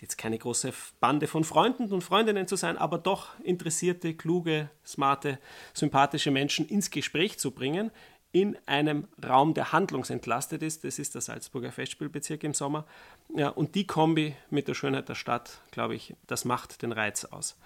jetzt 0.01 0.17
keine 0.17 0.39
große 0.39 0.73
Bande 1.01 1.27
von 1.27 1.45
Freunden 1.45 1.93
und 1.93 2.03
Freundinnen 2.03 2.47
zu 2.47 2.57
sein, 2.57 2.79
aber 2.79 2.99
doch 2.99 3.39
interessierte, 3.41 4.15
kluge, 4.15 4.71
smarte, 4.85 5.39
sympathische 5.75 6.31
Menschen 6.31 6.67
ins 6.67 6.91
Gespräch 6.91 7.39
zu 7.39 7.51
bringen, 7.51 7.91
in 8.33 8.57
einem 8.67 9.09
Raum, 9.27 9.55
der 9.55 9.73
handlungsentlastet 9.73 10.63
ist. 10.63 10.85
Das 10.85 10.99
ist 10.99 11.15
der 11.15 11.21
Salzburger 11.21 11.73
Festspielbezirk 11.73 12.45
im 12.45 12.55
Sommer. 12.55 12.87
Ja, 13.35 13.49
und 13.49 13.75
die 13.75 13.87
Kombi 13.87 14.37
mit 14.51 14.69
der 14.69 14.75
Schönheit 14.75 15.09
der 15.09 15.17
Stadt, 15.17 15.61
glaube 15.73 15.97
ich, 15.97 16.15
das 16.27 16.45
macht 16.45 16.83
den 16.83 16.93
Reiz 16.93 17.25
aus. 17.25 17.59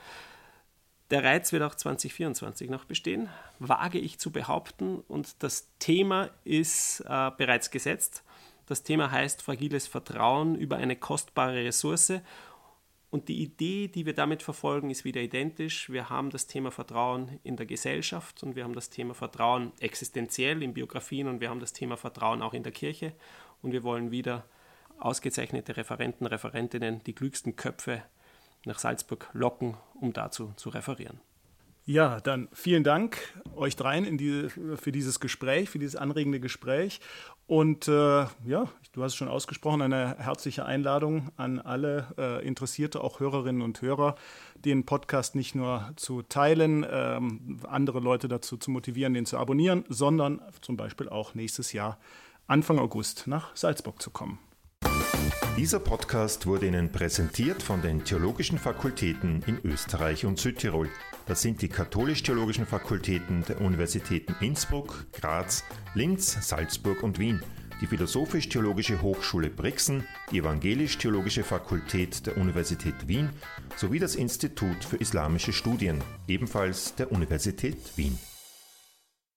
Der 1.11 1.23
Reiz 1.23 1.53
wird 1.53 1.63
auch 1.63 1.75
2024 1.75 2.71
noch 2.71 2.87
bestehen, 2.87 3.29
wage 3.59 3.99
ich 3.99 4.19
zu 4.19 4.33
behaupten. 4.33 5.01
Und 5.07 5.43
das 5.43 5.69
Thema 5.79 6.31
ist 6.45 7.01
äh, 7.01 7.31
bereits 7.37 7.71
gesetzt. 7.71 8.24
Das 8.67 8.83
Thema 8.83 9.11
heißt 9.11 9.43
fragiles 9.43 9.87
Vertrauen 9.87 10.55
über 10.55 10.77
eine 10.77 10.97
kostbare 10.97 11.65
Ressource. 11.65 12.15
Und 13.11 13.29
die 13.29 13.43
Idee, 13.43 13.89
die 13.89 14.07
wir 14.07 14.15
damit 14.15 14.43
verfolgen, 14.43 14.91
ist 14.91 15.05
wieder 15.05 15.21
identisch. 15.21 15.91
Wir 15.91 16.11
haben 16.11 16.31
das 16.31 16.47
Thema 16.47 16.71
Vertrauen 16.71 17.39
in 17.45 17.57
der 17.57 17.67
Gesellschaft 17.67 18.43
und 18.43 18.57
wir 18.57 18.65
haben 18.65 18.75
das 18.75 18.91
Thema 18.91 19.15
Vertrauen 19.15 19.73
existenziell 19.79 20.63
in 20.63 20.75
Biografien 20.75 21.29
und 21.29 21.41
wir 21.41 21.51
haben 21.51 21.61
das 21.61 21.73
Thema 21.73 21.97
Vertrauen 21.97 22.43
auch 22.43 22.55
in 22.55 22.65
der 22.65 22.73
Kirche. 22.73 23.13
Und 23.63 23.73
wir 23.73 23.85
wollen 23.85 24.11
wieder 24.11 24.45
ausgezeichnete 24.99 25.77
Referenten, 25.77 26.27
Referentinnen, 26.27 27.05
die 27.05 27.15
klügsten 27.15 27.55
Köpfe 27.55 28.03
nach 28.65 28.79
Salzburg 28.79 29.29
locken, 29.33 29.77
um 30.01 30.13
dazu 30.13 30.53
zu 30.57 30.71
referieren. 30.71 31.21
Ja, 31.87 32.19
dann 32.21 32.49
vielen 32.55 32.83
Dank 32.83 33.19
euch 33.55 33.77
dreien 33.77 34.17
die, 34.17 34.49
für 34.49 34.91
dieses 34.91 35.21
Gespräch, 35.21 35.69
für 35.69 35.79
dieses 35.79 35.97
anregende 35.97 36.41
Gespräch. 36.41 36.99
Und 37.47 37.89
äh, 37.89 37.93
ja, 37.93 38.69
du 38.93 39.03
hast 39.03 39.13
es 39.13 39.17
schon 39.17 39.29
ausgesprochen, 39.29 39.83
eine 39.83 40.17
herzliche 40.17 40.65
Einladung 40.65 41.29
an 41.37 41.59
alle 41.59 42.07
äh, 42.17 42.47
Interessierte, 42.47 43.05
auch 43.05 43.21
Hörerinnen 43.21 43.61
und 43.61 43.83
Hörer, 43.83 44.15
den 44.55 44.87
Podcast 44.87 45.35
nicht 45.35 45.55
nur 45.55 45.93
zu 45.97 46.23
teilen, 46.23 46.87
ähm, 46.91 47.61
andere 47.69 48.01
Leute 48.01 48.29
dazu 48.29 48.57
zu 48.57 48.71
motivieren, 48.71 49.13
den 49.13 49.27
zu 49.27 49.37
abonnieren, 49.37 49.85
sondern 49.91 50.41
zum 50.63 50.79
Beispiel 50.79 51.11
auch 51.11 51.35
nächstes 51.35 51.75
Jahr, 51.75 51.99
Anfang 52.47 52.79
August, 52.79 53.27
nach 53.27 53.55
Salzburg 53.55 54.01
zu 54.01 54.11
kommen. 54.11 54.39
Dieser 55.57 55.79
Podcast 55.79 56.47
wurde 56.47 56.67
Ihnen 56.67 56.91
präsentiert 56.91 57.63
von 57.63 57.81
den 57.81 58.03
Theologischen 58.05 58.59
Fakultäten 58.59 59.41
in 59.47 59.61
Österreich 59.63 60.27
und 60.27 60.41
Südtirol. 60.41 60.89
Das 61.27 61.43
sind 61.43 61.63
die 61.63 61.69
katholisch-theologischen 61.69 62.67
Fakultäten 62.67 63.45
der 63.49 63.61
Universitäten 63.61 64.35
Innsbruck, 64.41 65.07
Graz, 65.13 65.63
Linz, 65.95 66.37
Salzburg 66.41 67.05
und 67.05 67.21
Wien, 67.21 67.41
die 67.81 67.87
Philosophisch-Theologische 67.87 69.01
Hochschule 69.01 69.49
Brixen, 69.49 70.05
die 70.33 70.39
Evangelisch-Theologische 70.39 71.45
Fakultät 71.45 72.27
der 72.27 72.37
Universität 72.37 73.07
Wien 73.07 73.31
sowie 73.77 74.01
das 74.01 74.17
Institut 74.17 74.83
für 74.83 74.97
Islamische 74.97 75.53
Studien, 75.53 76.03
ebenfalls 76.27 76.97
der 76.97 77.13
Universität 77.13 77.79
Wien. 77.95 78.19